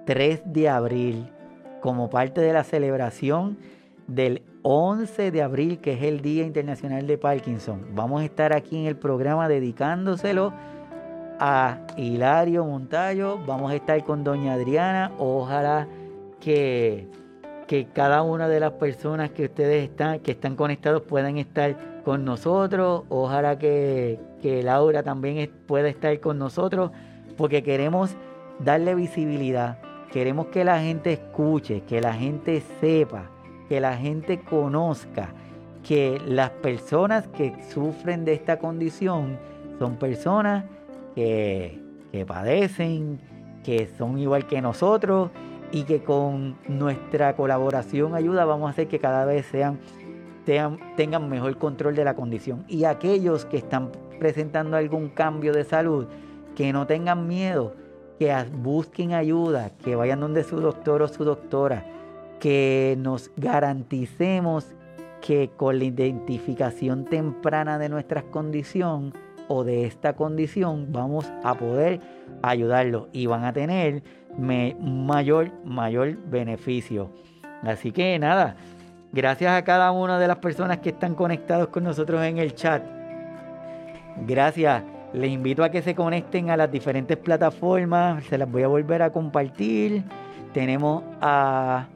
3 0.07 0.43
de 0.45 0.69
abril, 0.69 1.33
como 1.81 2.09
parte 2.09 2.41
de 2.41 2.53
la 2.53 2.63
celebración 2.63 3.59
del 4.07 4.45
11 4.63 5.33
de 5.33 5.43
abril, 5.43 5.81
que 5.81 5.95
es 5.95 6.03
el 6.05 6.21
Día 6.21 6.45
Internacional 6.45 7.09
de 7.09 7.19
Parkinson. 7.19 7.89
Vamos 7.97 8.23
a 8.23 8.25
estar 8.25 8.53
aquí 8.53 8.77
en 8.77 8.87
el 8.87 8.99
programa 8.99 9.49
dedicándoselo 9.49 10.53
a 11.41 11.81
Hilario 11.97 12.65
Montallo. 12.65 13.45
Vamos 13.45 13.73
a 13.73 13.75
estar 13.75 14.05
con 14.05 14.23
Doña 14.23 14.53
Adriana. 14.53 15.11
Ojalá 15.19 15.89
que, 16.39 17.09
que 17.71 17.87
cada 17.87 18.23
una 18.23 18.49
de 18.49 18.59
las 18.59 18.73
personas 18.73 19.31
que 19.31 19.45
ustedes 19.45 19.89
están, 19.89 20.19
que 20.19 20.33
están 20.33 20.57
conectados 20.57 21.03
puedan 21.03 21.39
estar 21.39 22.03
con 22.03 22.25
nosotros. 22.25 23.05
Ojalá 23.09 23.61
que, 23.61 24.19
que 24.43 24.65
Laura 24.65 25.05
también 25.05 25.49
pueda 25.69 25.89
estar 25.89 26.19
con 26.19 26.37
nosotros, 26.37 26.91
porque 27.37 27.63
queremos 27.63 28.17
darle 28.59 28.97
visibilidad. 28.97 29.79
Queremos 30.11 30.47
que 30.47 30.65
la 30.65 30.81
gente 30.81 31.13
escuche, 31.13 31.83
que 31.83 32.01
la 32.01 32.13
gente 32.13 32.61
sepa 32.81 33.31
que 33.69 33.79
la 33.81 33.97
gente 33.97 34.41
conozca 34.41 35.29
que 35.85 36.21
las 36.27 36.51
personas 36.51 37.29
que 37.29 37.55
sufren 37.73 38.25
de 38.25 38.33
esta 38.33 38.59
condición 38.59 39.39
son 39.79 39.95
personas 39.95 40.65
que, 41.15 41.79
padecen, 42.27 43.21
que 43.63 43.89
son 43.97 44.19
igual 44.19 44.49
que 44.49 44.61
nosotros 44.61 45.31
y 45.73 45.85
que 45.85 46.03
con 46.03 46.57
nuestra 46.69 47.37
colaboración 47.37 48.15
ayuda 48.15 48.45
vamos 48.45 48.69
a 48.69 48.71
hacer 48.71 48.89
que 48.89 48.99
cada 48.99 49.25
vez 49.25 49.47
sean, 49.47 49.79
tengan 50.97 51.29
mejor 51.29 51.57
control 51.59 51.95
de 51.95 52.05
la 52.05 52.15
condición. 52.15 52.65
Y 52.69 52.85
aquellos 52.85 53.45
que 53.45 53.59
están 53.59 53.91
presentando 54.19 54.77
algún 54.77 55.09
cambio 55.09 55.53
de 55.53 55.65
salud, 55.65 56.07
que 56.57 56.73
no 56.73 56.87
tengan 56.87 57.29
miedo, 57.29 57.75
que 58.19 58.35
busquen 58.53 59.13
ayuda, 59.13 59.71
que 59.85 59.95
vayan 59.95 60.21
donde 60.21 60.45
su 60.45 60.61
doctor 60.61 61.03
o 61.03 61.09
su 61.09 61.25
doctora 61.25 61.85
que 62.41 62.97
nos 62.99 63.31
garanticemos 63.37 64.67
que 65.21 65.51
con 65.57 65.79
la 65.79 65.85
identificación 65.85 67.05
temprana 67.05 67.79
de 67.79 67.91
nuestra 67.91 68.23
condición 68.23 69.13
o 69.47 69.63
de 69.63 69.85
esta 69.85 70.15
condición 70.15 70.89
vamos 70.91 71.31
a 71.45 71.55
poder 71.55 72.01
ayudarlos 72.43 73.09
y 73.13 73.27
van 73.27 73.45
a 73.45 73.53
tener 73.53 74.03
mayor, 74.39 75.51
mayor 75.65 76.17
beneficio. 76.31 77.11
Así 77.63 77.93
que 77.93 78.19
nada, 78.19 78.57
gracias 79.13 79.53
a 79.53 79.65
cada 79.65 79.93
una 79.93 80.19
de 80.19 80.29
las 80.29 80.39
personas 80.39 80.79
que 80.79 80.91
están 80.91 81.15
conectados 81.15 81.69
con 81.69 81.85
nosotros 81.85 82.23
en 82.23 82.39
el 82.39 82.55
chat. 82.55 82.83
Gracias. 84.27 84.83
Les 85.13 85.31
invito 85.31 85.65
a 85.65 85.71
que 85.71 85.83
se 85.83 85.95
conecten 85.95 86.51
a 86.51 86.57
las 86.57 86.71
diferentes 86.71 87.17
plataformas. 87.17 88.25
Se 88.25 88.39
las 88.39 88.51
voy 88.51 88.63
a 88.63 88.69
volver 88.69 89.03
a 89.03 89.11
compartir. 89.11 90.05
Tenemos 90.53 91.03
a 91.21 91.87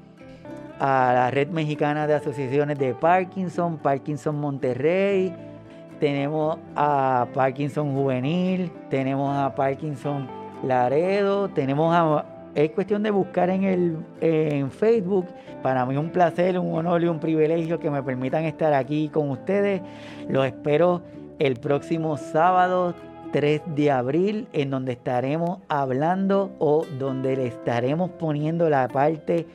a 0.79 1.13
la 1.15 1.31
Red 1.31 1.49
Mexicana 1.49 2.07
de 2.07 2.15
Asociaciones 2.15 2.79
de 2.79 2.95
Parkinson, 2.95 3.79
Parkinson 3.79 4.39
Monterrey, 4.41 5.33
tenemos 6.01 6.59
a 6.75 7.27
Parkinson 7.33 7.95
Juvenil, 7.95 8.71
tenemos 8.91 9.35
a 9.37 9.55
Parkinson 9.55 10.29
Laredo, 10.67 11.49
tenemos 11.49 11.95
a... 11.95 12.25
Es 12.55 12.71
cuestión 12.71 13.03
de 13.03 13.11
buscar 13.11 13.51
en, 13.51 13.65
el, 13.65 13.97
en 14.21 14.71
Facebook. 14.71 15.27
Para 15.63 15.85
mí 15.87 15.95
es 15.95 16.01
un 16.01 16.11
placer, 16.11 16.59
un 16.59 16.73
honor 16.75 17.03
y 17.03 17.09
un 17.09 17.19
privilegio 17.19 17.81
que 17.81 17.91
me 17.91 18.03
permitan 18.03 18.45
estar 18.45 18.73
aquí 18.73 19.09
con 19.09 19.31
ustedes. 19.31 19.83
Los 20.29 20.47
espero 20.47 21.03
el 21.41 21.57
próximo 21.57 22.17
sábado 22.17 22.95
3 23.33 23.63
de 23.75 23.91
abril, 23.91 24.47
en 24.53 24.71
donde 24.71 24.93
estaremos 24.93 25.59
hablando 25.69 26.53
o 26.61 26.87
donde 27.01 27.35
le 27.35 27.49
estaremos 27.49 28.11
poniendo 28.11 28.71
la 28.71 28.87
parte 28.87 29.47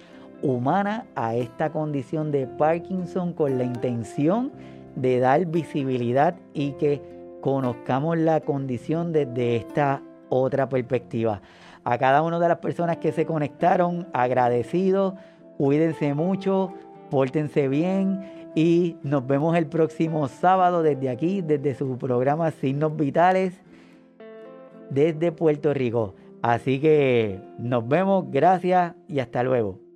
humana 0.42 1.06
a 1.16 1.36
esta 1.36 1.70
condición 1.70 2.32
de 2.32 2.48
Parkinson 2.48 3.32
con 3.32 3.58
la 3.58 3.64
intención 3.64 4.52
de 4.96 5.20
dar 5.20 5.46
visibilidad 5.46 6.36
y 6.54 6.72
que 6.74 7.02
conozcamos 7.40 8.18
la 8.18 8.42
condición 8.42 9.14
desde 9.14 9.56
esta 9.56 10.02
otra 10.30 10.70
perspectiva. 10.70 11.42
A 11.84 11.98
cada 11.98 12.22
una 12.22 12.40
de 12.40 12.48
las 12.48 12.60
personas 12.60 12.98
que 12.98 13.12
se 13.12 13.26
conectaron, 13.26 14.08
agradecidos, 14.14 15.16
cuídense 15.58 16.14
mucho, 16.14 16.74
pórtense 17.10 17.68
bien 17.68 18.52
y 18.56 18.98
nos 19.04 19.26
vemos 19.26 19.58
el 19.58 19.68
próximo 19.68 20.28
sábado 20.28 20.84
desde 20.84 21.10
aquí, 21.10 21.42
desde 21.42 21.76
su 21.76 21.98
programa 21.98 22.52
Signos 22.52 22.96
Vitales, 22.96 23.54
desde 24.90 25.32
Puerto 25.32 25.74
Rico. 25.74 26.16
Así 26.42 26.80
que 26.80 27.40
nos 27.58 27.88
vemos, 27.88 28.26
gracias 28.32 28.96
y 29.08 29.20
hasta 29.20 29.44
luego. 29.44 29.89